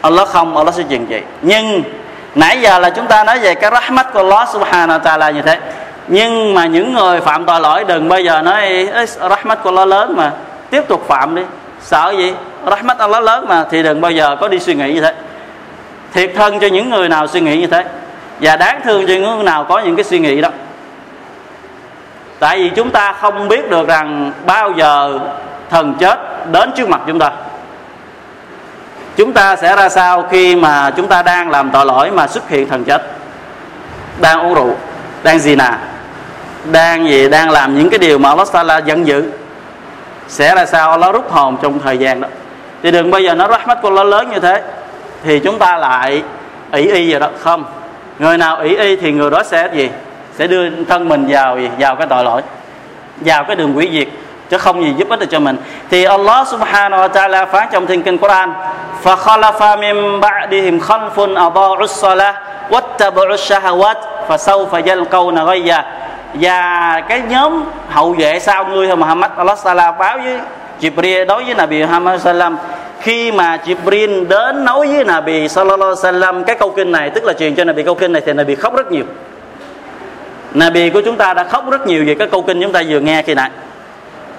Allah 0.00 0.28
không, 0.28 0.56
Allah 0.56 0.74
sẽ 0.74 0.82
trừng 0.88 1.06
trị 1.06 1.20
nhưng, 1.42 1.82
nãy 2.34 2.60
giờ 2.60 2.78
là 2.78 2.90
chúng 2.90 3.06
ta 3.06 3.24
nói 3.24 3.38
về 3.38 3.54
cái 3.54 3.70
rahmat 3.70 4.12
của 4.12 4.18
Allah 4.18 4.48
subhanahu 4.48 4.98
wa 4.98 5.02
ta'ala 5.02 5.34
như 5.34 5.42
thế. 5.42 5.58
Nhưng 6.08 6.54
mà 6.54 6.66
những 6.66 6.92
người 6.92 7.20
phạm 7.20 7.44
tội 7.44 7.60
lỗi, 7.60 7.84
đừng 7.84 8.08
bao 8.08 8.20
giờ 8.20 8.42
nói 8.42 8.88
rahmat 9.30 9.62
của 9.62 9.70
Allah 9.70 9.88
lớn 9.88 10.14
mà, 10.16 10.32
tiếp 10.70 10.82
tục 10.88 11.04
phạm 11.08 11.34
đi. 11.34 11.42
Sợ 11.82 12.14
gì? 12.16 12.34
Rahmat 12.66 12.98
Allah 12.98 13.22
lớn 13.22 13.44
mà, 13.48 13.64
thì 13.70 13.82
đừng 13.82 14.00
bao 14.00 14.10
giờ 14.10 14.36
có 14.40 14.48
đi 14.48 14.58
suy 14.58 14.74
nghĩ 14.74 14.92
như 14.92 15.00
thế. 15.00 15.14
Thiệt 16.12 16.32
thân 16.36 16.60
cho 16.60 16.66
những 16.66 16.90
người 16.90 17.08
nào 17.08 17.26
suy 17.26 17.40
nghĩ 17.40 17.60
như 17.60 17.66
thế. 17.66 17.84
Và 18.40 18.56
đáng 18.56 18.80
thương 18.84 19.06
cho 19.06 19.14
những 19.14 19.34
người 19.36 19.44
nào 19.44 19.64
có 19.64 19.78
những 19.78 19.96
cái 19.96 20.04
suy 20.04 20.18
nghĩ 20.18 20.40
đó. 20.40 20.48
Tại 22.38 22.58
vì 22.58 22.70
chúng 22.76 22.90
ta 22.90 23.12
không 23.12 23.48
biết 23.48 23.70
được 23.70 23.88
rằng 23.88 24.32
bao 24.46 24.72
giờ 24.76 25.18
thần 25.70 25.94
chết 25.94 26.18
đến 26.52 26.72
trước 26.76 26.88
mặt 26.88 27.00
chúng 27.06 27.18
ta 27.18 27.30
chúng 29.18 29.32
ta 29.32 29.56
sẽ 29.56 29.76
ra 29.76 29.88
sao 29.88 30.26
khi 30.30 30.56
mà 30.56 30.90
chúng 30.90 31.08
ta 31.08 31.22
đang 31.22 31.50
làm 31.50 31.70
tội 31.70 31.86
lỗi 31.86 32.10
mà 32.10 32.26
xuất 32.26 32.48
hiện 32.48 32.68
thần 32.68 32.84
chết? 32.84 33.02
Đang 34.20 34.40
uống 34.40 34.54
rượu, 34.54 34.76
đang 35.22 35.38
gì 35.38 35.56
nà 35.56 35.78
đang 36.64 37.08
gì? 37.08 37.28
Đang 37.28 37.50
làm 37.50 37.78
những 37.78 37.90
cái 37.90 37.98
điều 37.98 38.18
mà 38.18 38.28
Allah 38.28 38.48
Taala 38.52 38.78
giận 38.78 39.06
dữ. 39.06 39.30
Sẽ 40.28 40.54
ra 40.54 40.66
sao? 40.66 40.90
Allah 40.90 41.14
rút 41.14 41.30
hồn 41.30 41.56
trong 41.62 41.78
thời 41.78 41.98
gian 41.98 42.20
đó. 42.20 42.28
Thì 42.82 42.90
đừng 42.90 43.10
bây 43.10 43.24
giờ 43.24 43.34
nói 43.34 43.48
mắt 43.66 43.78
của 43.82 43.88
Allah 43.88 44.06
lớn 44.06 44.30
như 44.30 44.40
thế. 44.40 44.62
Thì 45.24 45.38
chúng 45.38 45.58
ta 45.58 45.76
lại 45.76 46.22
ỷ 46.72 46.90
y 46.90 47.10
rồi 47.10 47.20
đó. 47.20 47.28
Không. 47.40 47.64
Người 48.18 48.38
nào 48.38 48.60
ỷ 48.60 48.76
y 48.76 48.96
thì 48.96 49.12
người 49.12 49.30
đó 49.30 49.42
sẽ 49.42 49.68
gì? 49.74 49.90
Sẽ 50.38 50.46
đưa 50.46 50.70
thân 50.84 51.08
mình 51.08 51.26
vào 51.28 51.58
gì? 51.58 51.68
Vào 51.78 51.96
cái 51.96 52.06
tội 52.06 52.24
lỗi. 52.24 52.42
Vào 53.16 53.44
cái 53.44 53.56
đường 53.56 53.76
quỷ 53.76 53.90
diệt 53.92 54.08
chứ 54.49 54.57
không 54.57 54.83
gì 54.83 54.93
giúp 54.97 55.09
ích 55.09 55.19
được 55.19 55.25
cho 55.29 55.39
mình 55.39 55.57
thì 55.89 56.03
Allah 56.03 56.47
subhanahu 56.47 57.01
wa 57.01 57.09
ta'ala 57.09 57.45
phán 57.45 57.67
trong 57.71 57.87
thiên 57.87 58.03
kinh 58.03 58.17
Quran 58.17 58.53
فخلف 59.03 59.59
من 59.83 60.19
بعدهم 60.19 60.79
خلف 60.79 61.19
أضاعوا 61.19 61.83
الصلاة 61.91 62.35
واتبعوا 62.71 63.33
الشهوات 63.33 63.99
فسوف 64.27 64.71
يلقون 64.87 65.37
غيا 65.39 65.83
và 66.33 67.01
cái 67.09 67.21
nhóm 67.29 67.63
hậu 67.89 68.15
vệ 68.19 68.39
sau 68.39 68.65
ngươi 68.65 68.95
Muhammad 68.95 69.31
Allah 69.37 69.59
Sala 69.59 69.91
báo 69.91 70.17
với 70.17 70.37
Jibril 70.81 71.25
đối 71.25 71.43
với 71.43 71.53
Nabi 71.53 71.83
Muhammad 71.83 72.21
Sallam 72.21 72.57
khi 73.01 73.31
mà 73.31 73.57
Jibril 73.65 74.27
đến 74.27 74.65
nói 74.65 74.87
với 74.87 75.03
Nabi 75.03 75.47
Sallallahu 75.47 75.95
Sallam 75.95 76.43
cái 76.43 76.55
câu 76.55 76.69
kinh 76.69 76.91
này 76.91 77.09
tức 77.09 77.23
là 77.23 77.33
truyền 77.33 77.55
cho 77.55 77.63
Nabi 77.63 77.83
câu 77.83 77.95
kinh 77.95 78.11
này 78.11 78.21
thì 78.25 78.33
Nabi 78.33 78.55
khóc 78.55 78.75
rất 78.75 78.91
nhiều 78.91 79.03
Nabi 80.53 80.89
của 80.89 81.01
chúng 81.01 81.15
ta 81.15 81.33
đã 81.33 81.43
khóc 81.43 81.69
rất 81.71 81.87
nhiều 81.87 82.03
về 82.07 82.15
cái 82.15 82.27
câu 82.27 82.41
kinh 82.41 82.61
chúng 82.61 82.71
ta 82.71 82.81
vừa 82.89 82.99
nghe 82.99 83.21
khi 83.21 83.33
nãy 83.33 83.49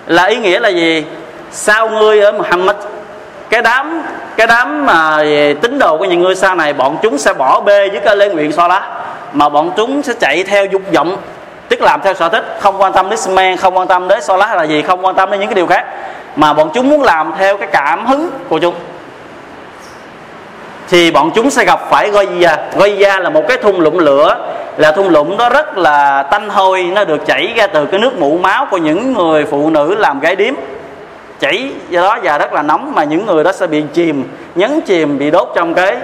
là 0.10 0.24
ý 0.24 0.38
nghĩa 0.38 0.60
là 0.60 0.70
gì? 0.70 1.06
Sau 1.52 1.90
ngươi 1.90 2.22
ở 2.22 2.32
Muhammad 2.32 2.76
cái 3.50 3.62
đám 3.62 4.04
cái 4.38 4.48
đám 4.48 4.86
mà 4.86 5.18
về 5.18 5.56
tín 5.62 5.80
đồ 5.80 5.98
của 5.98 6.06
những 6.06 6.22
người 6.22 6.36
sau 6.36 6.56
này 6.56 6.74
bọn 6.74 6.98
chúng 7.02 7.18
sẽ 7.18 7.34
bỏ 7.34 7.60
bê 7.60 7.90
với 7.90 8.00
cái 8.00 8.16
lễ 8.16 8.30
nguyện 8.30 8.52
so 8.52 8.68
lá 8.68 8.82
mà 9.34 9.50
bọn 9.50 9.72
chúng 9.78 10.04
sẽ 10.04 10.14
chạy 10.20 10.44
theo 10.44 10.66
dục 10.66 10.82
vọng 10.94 11.18
tức 11.70 11.82
làm 11.82 12.02
theo 12.04 12.14
sở 12.14 12.30
thích 12.30 12.58
không 12.60 12.82
quan 12.82 12.94
tâm 12.94 13.10
đến 13.10 13.20
men 13.30 13.58
không 13.58 13.78
quan 13.78 13.88
tâm 13.88 14.08
đến 14.08 14.22
so 14.22 14.38
lá 14.38 14.56
là 14.56 14.64
gì 14.64 14.82
không 14.82 15.06
quan 15.06 15.16
tâm 15.16 15.32
đến 15.32 15.40
những 15.40 15.50
cái 15.50 15.56
điều 15.56 15.68
khác. 15.68 15.86
Mà 16.36 16.54
bọn 16.54 16.70
chúng 16.74 16.90
muốn 16.90 17.04
làm 17.04 17.34
theo 17.40 17.58
cái 17.58 17.68
cảm 17.72 18.06
hứng 18.06 18.30
của 18.50 18.60
chúng. 18.60 18.76
Thì 20.90 21.12
bọn 21.12 21.32
chúng 21.36 21.50
sẽ 21.50 21.66
gặp 21.66 21.80
phải 21.90 22.10
gây 22.10 22.28
ra, 22.40 22.58
gây 22.78 22.98
ra 22.98 23.20
là 23.20 23.30
một 23.30 23.44
cái 23.48 23.58
thung 23.58 23.80
lũng 23.80 24.00
lửa 24.00 24.49
là 24.80 24.92
thung 24.92 25.10
lũng 25.10 25.38
đó 25.38 25.50
rất 25.50 25.78
là 25.78 26.24
tanh 26.24 26.50
hôi, 26.50 26.84
nó 26.84 27.04
được 27.04 27.26
chảy 27.26 27.54
ra 27.56 27.68
từ 27.68 27.86
cái 27.86 28.00
nước 28.00 28.20
mũ 28.20 28.38
máu 28.38 28.68
của 28.72 28.78
những 28.78 29.14
người 29.14 29.46
phụ 29.46 29.70
nữ 29.70 29.96
làm 29.96 30.20
gái 30.20 30.36
điếm. 30.36 30.54
Chảy 31.40 31.72
do 31.90 32.02
đó 32.02 32.18
và 32.24 32.38
rất 32.38 32.54
là 32.54 32.62
nóng 32.62 32.92
mà 32.96 33.04
những 33.04 33.26
người 33.26 33.44
đó 33.44 33.52
sẽ 33.52 33.68
bị 33.68 33.84
chìm, 33.94 34.24
nhấn 34.56 34.82
chìm, 34.82 35.18
bị 35.18 35.32
đốt 35.32 35.48
trong 35.56 35.74
cái 35.74 35.98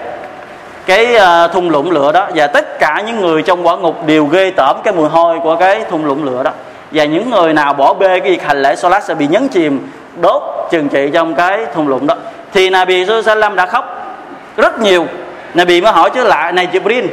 cái 0.86 1.16
ờ, 1.16 1.48
thung 1.48 1.70
lũng 1.70 1.92
lửa 1.92 2.12
đó. 2.12 2.28
Và 2.36 2.48
tất 2.48 2.80
cả 2.80 3.04
những 3.08 3.22
người 3.22 3.42
trong 3.42 3.68
quả 3.68 3.78
ngục 3.78 4.08
đều 4.08 4.26
ghê 4.26 4.52
tởm 4.52 4.78
cái 4.84 4.94
mùi 4.94 5.10
hôi 5.10 5.40
của 5.44 5.56
cái 5.56 5.82
thung 5.90 6.06
lũng 6.06 6.24
lửa 6.24 6.44
đó. 6.44 6.52
Và 6.92 7.04
những 7.04 7.30
người 7.30 7.54
nào 7.54 7.74
bỏ 7.74 7.94
bê 7.94 8.20
cái 8.20 8.32
việc 8.32 8.44
hành 8.44 8.62
lễ 8.62 8.76
solat 8.76 9.04
sẽ 9.04 9.14
bị 9.14 9.28
nhấn 9.28 9.48
chìm, 9.48 9.90
đốt, 10.22 10.42
trừng 10.72 10.90
trị 10.90 11.10
trong 11.14 11.36
cái 11.36 11.66
thung 11.74 11.88
lũng 11.88 12.08
đó. 12.08 12.16
Thì 12.54 12.70
Nabi 12.70 13.06
Sallam 13.26 13.56
đã 13.56 13.66
khóc 13.66 14.16
rất 14.58 14.80
nhiều. 14.80 15.06
Nabi 15.54 15.82
mới 15.82 15.92
hỏi 15.92 16.10
chứ 16.14 16.24
lại, 16.24 16.52
này 16.52 16.68
Jibril 16.74 17.08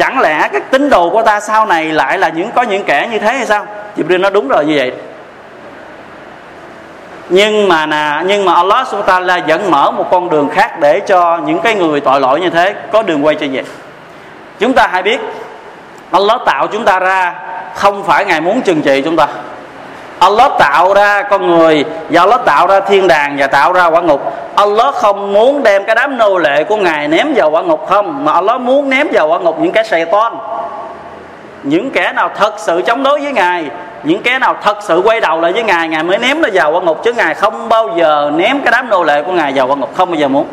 chẳng 0.00 0.20
lẽ 0.20 0.48
các 0.52 0.70
tín 0.70 0.90
đồ 0.90 1.10
của 1.10 1.22
ta 1.22 1.40
sau 1.40 1.66
này 1.66 1.84
lại 1.84 2.18
là 2.18 2.28
những, 2.28 2.50
có 2.54 2.62
những 2.62 2.84
kẻ 2.84 3.08
như 3.12 3.18
thế 3.18 3.32
hay 3.32 3.46
sao? 3.46 3.66
Jibril 3.96 4.20
nói 4.20 4.30
đúng 4.30 4.48
rồi, 4.48 4.64
như 4.64 4.74
vậy. 4.76 4.92
Nhưng 7.28 7.68
mà 7.68 7.86
nà 7.86 8.24
nhưng 8.26 8.44
mà 8.44 8.54
Allah 8.54 8.88
subhanahu 8.88 9.26
wa 9.26 9.46
vẫn 9.46 9.70
mở 9.70 9.90
một 9.90 10.08
con 10.10 10.30
đường 10.30 10.48
khác 10.48 10.80
để 10.80 11.00
cho 11.00 11.40
những 11.46 11.60
cái 11.60 11.74
người 11.74 12.00
tội 12.00 12.20
lỗi 12.20 12.40
như 12.40 12.50
thế 12.50 12.74
có 12.92 13.02
đường 13.02 13.24
quay 13.24 13.34
trở 13.34 13.46
về. 13.52 13.62
Chúng 14.58 14.72
ta 14.72 14.88
hãy 14.92 15.02
biết, 15.02 15.20
Allah 16.10 16.40
tạo 16.46 16.66
chúng 16.66 16.84
ta 16.84 16.98
ra 16.98 17.34
không 17.74 18.04
phải 18.04 18.24
ngài 18.24 18.40
muốn 18.40 18.60
trừng 18.62 18.82
trị 18.82 19.02
chúng 19.04 19.16
ta. 19.16 19.26
Allah 20.20 20.52
tạo 20.58 20.94
ra 20.94 21.22
con 21.22 21.46
người 21.46 21.84
và 22.10 22.20
Allah 22.20 22.44
tạo 22.44 22.66
ra 22.66 22.80
thiên 22.80 23.08
đàng 23.08 23.36
và 23.38 23.46
tạo 23.46 23.72
ra 23.72 23.86
quả 23.86 24.00
ngục. 24.00 24.20
Allah 24.54 24.94
không 24.94 25.32
muốn 25.32 25.62
đem 25.62 25.84
cái 25.84 25.94
đám 25.94 26.18
nô 26.18 26.38
lệ 26.38 26.64
của 26.64 26.76
ngài 26.76 27.08
ném 27.08 27.32
vào 27.34 27.50
quả 27.50 27.62
ngục 27.62 27.86
không, 27.88 28.24
mà 28.24 28.32
Allah 28.32 28.60
muốn 28.60 28.88
ném 28.88 29.08
vào 29.12 29.28
quả 29.28 29.38
ngục 29.38 29.60
những 29.60 29.72
cái 29.72 29.84
sài 29.84 30.04
ton 30.04 30.38
những 31.62 31.90
kẻ 31.90 32.12
nào 32.12 32.30
thật 32.36 32.54
sự 32.58 32.82
chống 32.86 33.02
đối 33.02 33.20
với 33.20 33.32
ngài, 33.32 33.70
những 34.02 34.22
kẻ 34.22 34.38
nào 34.38 34.56
thật 34.62 34.78
sự 34.82 35.02
quay 35.04 35.20
đầu 35.20 35.40
lại 35.40 35.52
với 35.52 35.62
ngài 35.62 35.88
ngài 35.88 36.02
mới 36.02 36.18
ném 36.18 36.42
nó 36.42 36.48
vào 36.52 36.72
quan 36.72 36.84
ngục, 36.84 37.04
chứ 37.04 37.12
ngài 37.12 37.34
không 37.34 37.68
bao 37.68 37.90
giờ 37.96 38.30
ném 38.34 38.60
cái 38.60 38.72
đám 38.72 38.90
nô 38.90 39.04
lệ 39.04 39.22
của 39.22 39.32
ngài 39.32 39.52
vào 39.54 39.66
quan 39.66 39.80
ngục 39.80 39.94
không 39.94 40.10
bao 40.10 40.20
giờ 40.20 40.28
muốn. 40.28 40.46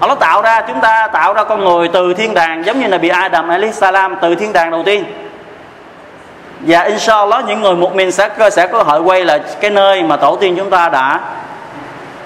Allah 0.00 0.18
tạo 0.18 0.42
ra, 0.42 0.60
chúng 0.68 0.80
ta 0.80 1.08
tạo 1.12 1.34
ra 1.34 1.44
con 1.44 1.64
người 1.64 1.88
từ 1.88 2.14
thiên 2.14 2.34
đàng, 2.34 2.64
giống 2.66 2.80
như 2.80 2.86
là 2.86 2.98
bị 2.98 3.08
Adam 3.08 3.48
alayhi 3.48 3.72
salam, 3.72 4.16
từ 4.20 4.34
thiên 4.34 4.52
đàng 4.52 4.70
đầu 4.70 4.82
tiên 4.82 5.04
và 6.62 6.82
inshallah, 6.82 7.44
những 7.44 7.62
người 7.62 7.74
một 7.74 7.94
mình 7.94 8.12
sẽ 8.12 8.28
sẽ 8.52 8.66
có 8.66 8.78
cơ 8.78 8.84
hội 8.84 9.00
quay 9.00 9.24
lại 9.24 9.40
cái 9.60 9.70
nơi 9.70 10.02
mà 10.02 10.16
tổ 10.16 10.36
tiên 10.36 10.54
chúng 10.56 10.70
ta 10.70 10.88
đã 10.88 11.20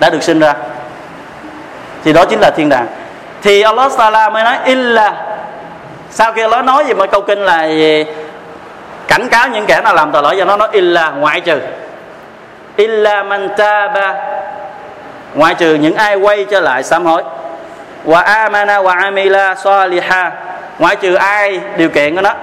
đã 0.00 0.10
được 0.10 0.22
sinh 0.22 0.40
ra. 0.40 0.54
Thì 2.04 2.12
đó 2.12 2.24
chính 2.24 2.40
là 2.40 2.50
thiên 2.56 2.68
đàng. 2.68 2.86
Thì 3.42 3.62
Allah 3.62 3.92
Taala 3.98 4.30
mới 4.30 4.44
nói, 4.44 4.58
illa. 4.64 5.14
Sau 6.10 6.32
khi 6.32 6.42
Allah 6.42 6.64
nói 6.64 6.84
gì 6.84 6.94
mà 6.94 7.06
câu 7.06 7.20
kinh 7.20 7.38
là 7.38 7.64
gì? 7.66 8.04
cảnh 9.08 9.28
cáo 9.28 9.48
những 9.48 9.66
kẻ 9.66 9.80
nào 9.80 9.94
làm 9.94 10.12
tội 10.12 10.22
lỗi 10.22 10.34
và 10.38 10.44
nó 10.44 10.56
nói, 10.56 10.68
illa, 10.72 11.10
ngoại 11.10 11.40
trừ. 11.40 11.60
Illa 12.76 13.22
man 13.22 13.48
taba. 13.56 14.14
Ngoại 15.34 15.54
trừ 15.54 15.74
những 15.74 15.94
ai 15.94 16.16
quay 16.16 16.46
trở 16.50 16.60
lại 16.60 16.82
sám 16.82 17.04
hối. 17.04 17.22
Wa 18.06 18.22
amana 18.24 18.78
wa 18.82 18.98
amila 19.02 19.54
saliha. 19.54 20.32
Ngoại 20.78 20.96
trừ 20.96 21.14
ai 21.14 21.60
điều 21.76 21.88
kiện 21.88 22.14
của 22.16 22.22
nó. 22.22 22.34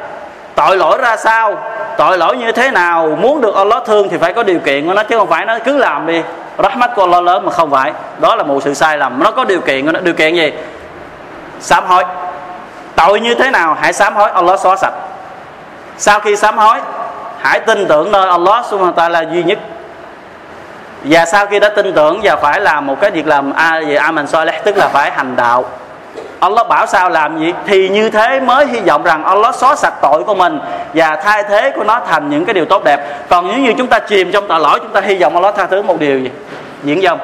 Tội 0.56 0.78
lỗi 0.78 0.98
ra 0.98 1.18
sao? 1.18 1.73
Tội 1.98 2.18
lỗi 2.18 2.38
như 2.38 2.52
thế 2.52 2.72
nào, 2.72 3.18
muốn 3.22 3.42
được 3.42 3.56
Allah 3.56 3.84
thương 3.86 4.10
thì 4.10 4.18
phải 4.18 4.34
có 4.34 4.44
điều 4.44 4.60
kiện. 4.60 4.88
Của 4.88 4.94
nó 4.94 5.04
chứ 5.04 5.18
không 5.18 5.30
phải, 5.30 5.46
nó 5.46 5.60
cứ 5.66 5.78
làm 5.78 6.08
đi. 6.08 6.22
Rahmat 6.64 6.96
của 6.96 7.02
Allah 7.02 7.24
lớn 7.24 7.46
mà 7.46 7.52
không 7.52 7.72
phải. 7.72 7.94
Đó 8.20 8.36
là 8.36 8.44
một 8.44 8.64
sự 8.64 8.74
sai 8.74 8.98
lầm. 8.98 9.24
Nó 9.24 9.32
có 9.32 9.44
điều 9.46 9.62
kiện 9.62 9.86
của 9.86 9.92
nó 9.92 10.00
điều 10.00 10.14
kiện 10.14 10.36
gì? 10.36 10.52
Sám 11.60 11.84
hối. 11.88 12.04
Tội 12.96 13.20
như 13.20 13.36
thế 13.36 13.52
nào, 13.52 13.78
hãy 13.82 13.94
sám 13.94 14.16
hối 14.16 14.32
Allah 14.32 14.60
xóa 14.60 14.76
sạch. 14.76 14.94
Sau 15.98 16.20
khi 16.20 16.36
sám 16.36 16.58
hối, 16.58 16.78
hãy 17.42 17.60
tin 17.60 17.88
tưởng 17.88 18.12
nơi 18.12 18.30
Allah 18.30 18.66
subhanahu 18.66 18.94
wa 18.94 19.12
ta'ala 19.12 19.34
duy 19.34 19.44
nhất. 19.44 19.60
Và 21.04 21.26
sau 21.26 21.46
khi 21.46 21.60
đã 21.60 21.70
tin 21.70 21.94
tưởng 21.94 22.20
và 22.24 22.36
phải 22.36 22.60
làm 22.60 22.88
một 22.88 23.02
cái 23.02 23.12
việc 23.12 23.28
làm 23.28 23.54
a 23.54 23.82
về 23.88 23.96
amen 23.96 24.28
soleh 24.28 24.64
tức 24.64 24.78
là 24.78 24.88
phải 24.88 25.12
hành 25.12 25.36
đạo. 25.36 25.66
Allah 26.44 26.68
bảo 26.68 26.86
sao 26.86 27.10
làm 27.10 27.40
gì? 27.40 27.54
Thì 27.68 27.90
như 27.90 28.10
thế 28.10 28.40
mới 28.40 28.66
hy 28.66 28.80
vọng 28.80 29.04
rằng 29.04 29.24
Allah 29.24 29.56
xóa 29.56 29.76
sạch 29.76 29.94
tội 30.02 30.24
của 30.24 30.36
mình 30.36 30.60
và 30.94 31.16
thay 31.24 31.44
thế 31.44 31.72
của 31.76 31.84
nó 31.84 32.02
thành 32.08 32.30
những 32.30 32.46
cái 32.46 32.54
điều 32.54 32.66
tốt 32.66 32.84
đẹp. 32.84 33.30
Còn 33.30 33.48
nếu 33.48 33.60
như 33.60 33.74
chúng 33.78 33.88
ta 33.88 34.00
chìm 34.00 34.32
trong 34.32 34.48
tội 34.48 34.60
lỗi, 34.60 34.80
chúng 34.80 34.92
ta 34.92 35.02
hy 35.02 35.16
vọng 35.16 35.36
Allah 35.36 35.56
tha 35.56 35.66
thứ 35.66 35.82
một 35.82 36.00
điều 36.00 36.20
gì? 36.20 36.30
Diễn 36.84 37.02
dông. 37.02 37.20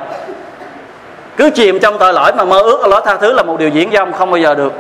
Cứ 1.38 1.50
chìm 1.50 1.80
trong 1.80 1.98
tội 1.98 2.14
lỗi 2.14 2.32
mà 2.38 2.44
mơ 2.44 2.62
ước 2.62 2.82
Allah 2.82 3.04
tha 3.06 3.16
thứ 3.16 3.34
là 3.34 3.44
một 3.44 3.60
điều 3.60 3.70
diễn 3.70 3.92
dông, 3.92 4.14
không 4.14 4.32
bao 4.32 4.38
giờ 4.38 4.56
được 4.56 4.74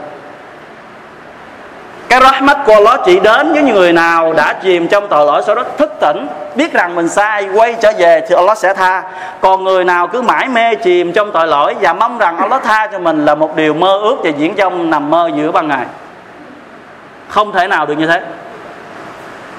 cái 2.10 2.22
rahmat 2.22 2.58
của 2.66 2.74
Allah 2.74 3.00
chỉ 3.06 3.20
đến 3.20 3.54
với 3.54 3.62
những 3.62 3.76
người 3.76 3.94
nào 3.94 4.34
đã 4.34 4.54
chìm 4.54 4.88
trong 4.88 5.08
tội 5.08 5.26
lỗi 5.26 5.44
sau 5.46 5.56
đó 5.56 5.64
thức 5.78 5.92
tỉnh, 6.02 6.28
biết 6.56 6.74
rằng 6.74 6.96
mình 6.96 7.10
sai, 7.10 7.48
quay 7.54 7.76
trở 7.82 7.92
về 7.98 8.22
thì 8.30 8.36
Allah 8.36 8.58
sẽ 8.58 8.74
tha. 8.74 9.04
Còn 9.42 9.64
người 9.64 9.84
nào 9.84 10.08
cứ 10.08 10.22
mãi 10.22 10.48
mê 10.48 10.76
chìm 10.76 11.14
trong 11.14 11.32
tội 11.32 11.48
lỗi 11.48 11.76
và 11.82 11.94
mong 11.94 12.18
rằng 12.18 12.38
Allah 12.38 12.64
tha 12.64 12.88
cho 12.92 13.00
mình 13.00 13.26
là 13.26 13.36
một 13.36 13.56
điều 13.56 13.74
mơ 13.74 14.00
ước 14.02 14.16
và 14.24 14.30
diễn 14.38 14.56
trong 14.56 14.90
nằm 14.90 15.10
mơ 15.10 15.30
giữa 15.36 15.52
ban 15.52 15.68
ngày. 15.68 15.86
Không 17.28 17.52
thể 17.52 17.68
nào 17.68 17.86
được 17.86 17.98
như 17.98 18.08
thế. 18.08 18.22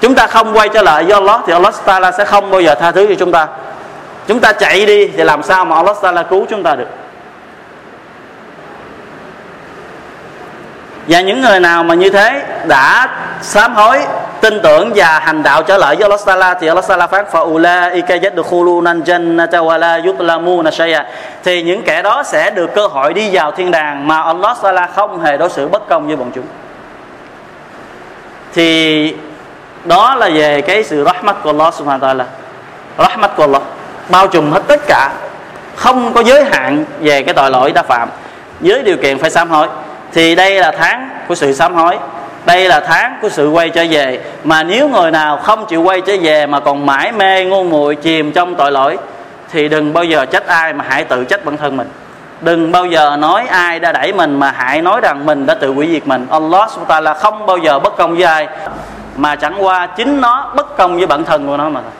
Chúng 0.01 0.15
ta 0.15 0.27
không 0.27 0.57
quay 0.57 0.69
trở 0.69 0.81
lại 0.81 1.03
với 1.03 1.13
Allah 1.13 1.41
thì 1.47 1.53
Allah 1.53 1.73
Taala 1.85 2.11
sẽ 2.11 2.25
không 2.25 2.51
bao 2.51 2.61
giờ 2.61 2.75
tha 2.75 2.91
thứ 2.91 3.05
cho 3.09 3.15
chúng 3.19 3.31
ta. 3.31 3.47
Chúng 4.27 4.39
ta 4.39 4.53
chạy 4.53 4.85
đi 4.85 5.07
thì 5.07 5.23
làm 5.23 5.43
sao 5.43 5.65
mà 5.65 5.75
Allah 5.75 5.97
Taala 6.01 6.23
cứu 6.23 6.45
chúng 6.49 6.63
ta 6.63 6.75
được? 6.75 6.87
Và 11.11 11.21
những 11.21 11.41
người 11.41 11.59
nào 11.59 11.83
mà 11.83 11.93
như 11.93 12.09
thế 12.09 12.41
đã 12.67 13.09
sám 13.41 13.75
hối, 13.75 13.99
tin 14.41 14.59
tưởng 14.63 14.91
và 14.95 15.19
hành 15.19 15.43
đạo 15.43 15.63
trở 15.63 15.77
lại 15.77 15.95
với 15.95 16.03
Allah 16.03 16.19
Taala, 16.25 16.53
thì 16.53 16.67
Allah 16.67 16.87
Taala 16.87 17.07
phán 17.07 17.25
faulaika 17.31 18.19
yadkhuluna 18.23 18.93
jannata 18.93 19.65
wa 19.65 19.77
la 19.77 19.99
yutlamuna 20.05 20.71
shay'a. 20.71 21.03
Thì 21.43 21.63
những 21.63 21.83
kẻ 21.83 22.01
đó 22.01 22.23
sẽ 22.23 22.49
được 22.49 22.75
cơ 22.75 22.87
hội 22.87 23.13
đi 23.13 23.29
vào 23.31 23.51
thiên 23.51 23.71
đàng 23.71 24.07
mà 24.07 24.21
Allah 24.21 24.57
Taala 24.63 24.87
không 24.95 25.21
hề 25.21 25.37
đối 25.37 25.49
xử 25.49 25.67
bất 25.67 25.89
công 25.89 26.07
với 26.07 26.15
bọn 26.15 26.31
chúng. 26.35 26.45
Thì 28.53 29.15
đó 29.85 30.15
là 30.15 30.29
về 30.33 30.61
cái 30.61 30.83
sự 30.83 31.03
rahmat 31.05 31.35
của 31.43 31.49
Allah 31.49 31.73
subhanahu 31.73 32.05
wa 32.05 32.15
ta'ala. 32.15 32.23
Rahmat 32.97 33.35
của 33.35 33.43
Allah 33.43 33.61
bao 34.09 34.27
trùm 34.27 34.51
hết 34.51 34.61
tất 34.67 34.79
cả. 34.87 35.11
Không 35.75 36.13
có 36.13 36.23
giới 36.23 36.43
hạn 36.43 36.85
về 36.99 37.23
cái 37.23 37.33
tội 37.33 37.51
lỗi 37.51 37.71
đã 37.71 37.83
phạm. 37.83 38.09
Với 38.59 38.83
điều 38.83 38.97
kiện 38.97 39.19
phải 39.19 39.29
sám 39.29 39.49
hối 39.49 39.67
thì 40.13 40.35
đây 40.35 40.59
là 40.59 40.71
tháng 40.71 41.09
của 41.27 41.35
sự 41.35 41.53
sám 41.53 41.75
hối. 41.75 41.97
Đây 42.45 42.69
là 42.69 42.79
tháng 42.79 43.17
của 43.21 43.29
sự 43.29 43.49
quay 43.49 43.69
trở 43.69 43.85
về. 43.89 44.19
Mà 44.43 44.63
nếu 44.63 44.89
người 44.89 45.11
nào 45.11 45.37
không 45.37 45.65
chịu 45.65 45.81
quay 45.81 46.01
trở 46.01 46.13
về 46.21 46.45
mà 46.45 46.59
còn 46.59 46.85
mãi 46.85 47.11
mê 47.11 47.45
ngu 47.45 47.63
muội 47.63 47.95
chìm 47.95 48.31
trong 48.31 48.55
tội 48.55 48.71
lỗi, 48.71 48.97
thì 49.51 49.69
đừng 49.69 49.93
bao 49.93 50.03
giờ 50.03 50.25
trách 50.25 50.47
ai 50.47 50.73
mà 50.73 50.85
hãy 50.87 51.03
tự 51.03 51.23
trách 51.23 51.45
bản 51.45 51.57
thân 51.57 51.77
mình. 51.77 51.89
Đừng 52.41 52.71
bao 52.71 52.85
giờ 52.85 53.17
nói 53.19 53.47
ai 53.47 53.79
đã 53.79 53.91
đẩy 53.91 54.13
mình 54.13 54.39
mà 54.39 54.53
hãy 54.57 54.81
nói 54.81 55.01
rằng 55.01 55.25
mình 55.25 55.45
đã 55.45 55.53
tự 55.53 55.73
hủy 55.73 55.89
diệt 55.91 56.07
mình. 56.07 56.27
Allah 56.31 56.71
subhanahu 56.71 57.03
là 57.03 57.13
không 57.13 57.45
bao 57.45 57.57
giờ 57.57 57.79
bất 57.79 57.97
công 57.97 58.15
với 58.15 58.23
ai. 58.23 58.47
Mà 59.15 59.35
chẳng 59.35 59.65
qua 59.65 59.87
chính 59.87 60.21
nó 60.21 60.51
bất 60.55 60.77
công 60.77 60.97
với 60.97 61.07
bản 61.07 61.23
thân 61.23 61.47
của 61.47 61.57
nó 61.57 61.69
mà 61.69 61.81
thôi 61.81 61.91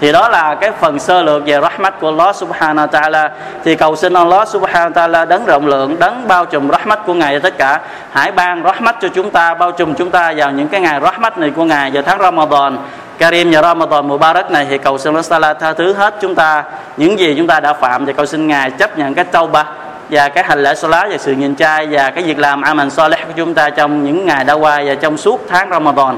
thì 0.00 0.12
đó 0.12 0.28
là 0.28 0.54
cái 0.54 0.70
phần 0.80 0.98
sơ 0.98 1.22
lược 1.22 1.42
về 1.46 1.60
rahmat 1.60 2.00
của 2.00 2.08
Allah 2.08 2.36
subhanahu 2.36 2.86
wa 2.86 2.88
ta'ala 2.88 3.28
thì 3.64 3.76
cầu 3.76 3.96
xin 3.96 4.14
Allah 4.14 4.48
subhanahu 4.48 4.90
wa 4.90 4.92
ta'ala 4.92 5.28
đấng 5.28 5.44
rộng 5.44 5.66
lượng, 5.66 5.96
đấng 5.98 6.28
bao 6.28 6.44
trùm 6.44 6.68
rahmat 6.68 7.06
của 7.06 7.14
ngài 7.14 7.40
tất 7.40 7.58
cả 7.58 7.80
hãy 8.10 8.32
ban 8.32 8.62
rahmat 8.62 8.96
cho 9.00 9.08
chúng 9.08 9.30
ta, 9.30 9.54
bao 9.54 9.72
trùm 9.72 9.94
chúng 9.94 10.10
ta 10.10 10.32
vào 10.36 10.50
những 10.50 10.68
cái 10.68 10.80
ngày 10.80 11.00
rahmat 11.00 11.38
này 11.38 11.50
của 11.50 11.64
ngài 11.64 11.90
vào 11.90 12.02
tháng 12.02 12.18
Ramadan 12.18 12.78
Karim 13.18 13.50
và 13.52 13.62
Ramadan 13.62 14.08
Mubarak 14.08 14.50
này 14.50 14.66
thì 14.70 14.78
cầu 14.78 14.98
xin 14.98 15.12
Allah 15.12 15.28
Taala 15.28 15.54
tha 15.54 15.72
thứ 15.72 15.92
hết 15.92 16.14
chúng 16.20 16.34
ta 16.34 16.64
những 16.96 17.18
gì 17.18 17.34
chúng 17.36 17.46
ta 17.46 17.60
đã 17.60 17.72
phạm 17.72 18.04
và 18.04 18.12
cầu 18.12 18.26
xin 18.26 18.46
ngài 18.46 18.70
chấp 18.70 18.98
nhận 18.98 19.14
cái 19.14 19.24
tauba 19.24 19.64
và 20.10 20.28
cái 20.28 20.44
hành 20.44 20.62
lễ 20.62 20.74
salat 20.74 21.10
và 21.10 21.18
sự 21.18 21.32
nhìn 21.32 21.54
trai 21.54 21.86
và 21.90 22.10
cái 22.10 22.24
việc 22.24 22.38
làm 22.38 22.62
aman 22.62 22.90
soleh 22.90 23.26
của 23.26 23.32
chúng 23.36 23.54
ta 23.54 23.70
trong 23.70 24.04
những 24.04 24.26
ngày 24.26 24.44
đã 24.44 24.54
qua 24.54 24.82
và 24.86 24.94
trong 24.94 25.16
suốt 25.16 25.46
tháng 25.48 25.70
Ramadan. 25.70 26.16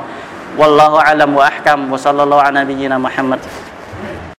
Wallahu 0.56 0.96
a'lam 0.96 1.34
wa 1.34 1.40
ahkam 1.40 1.90
wa 1.90 1.96
sallallahu 1.96 2.40
ala 2.40 2.64
nabiyyina 2.64 2.98
Muhammad. 2.98 3.40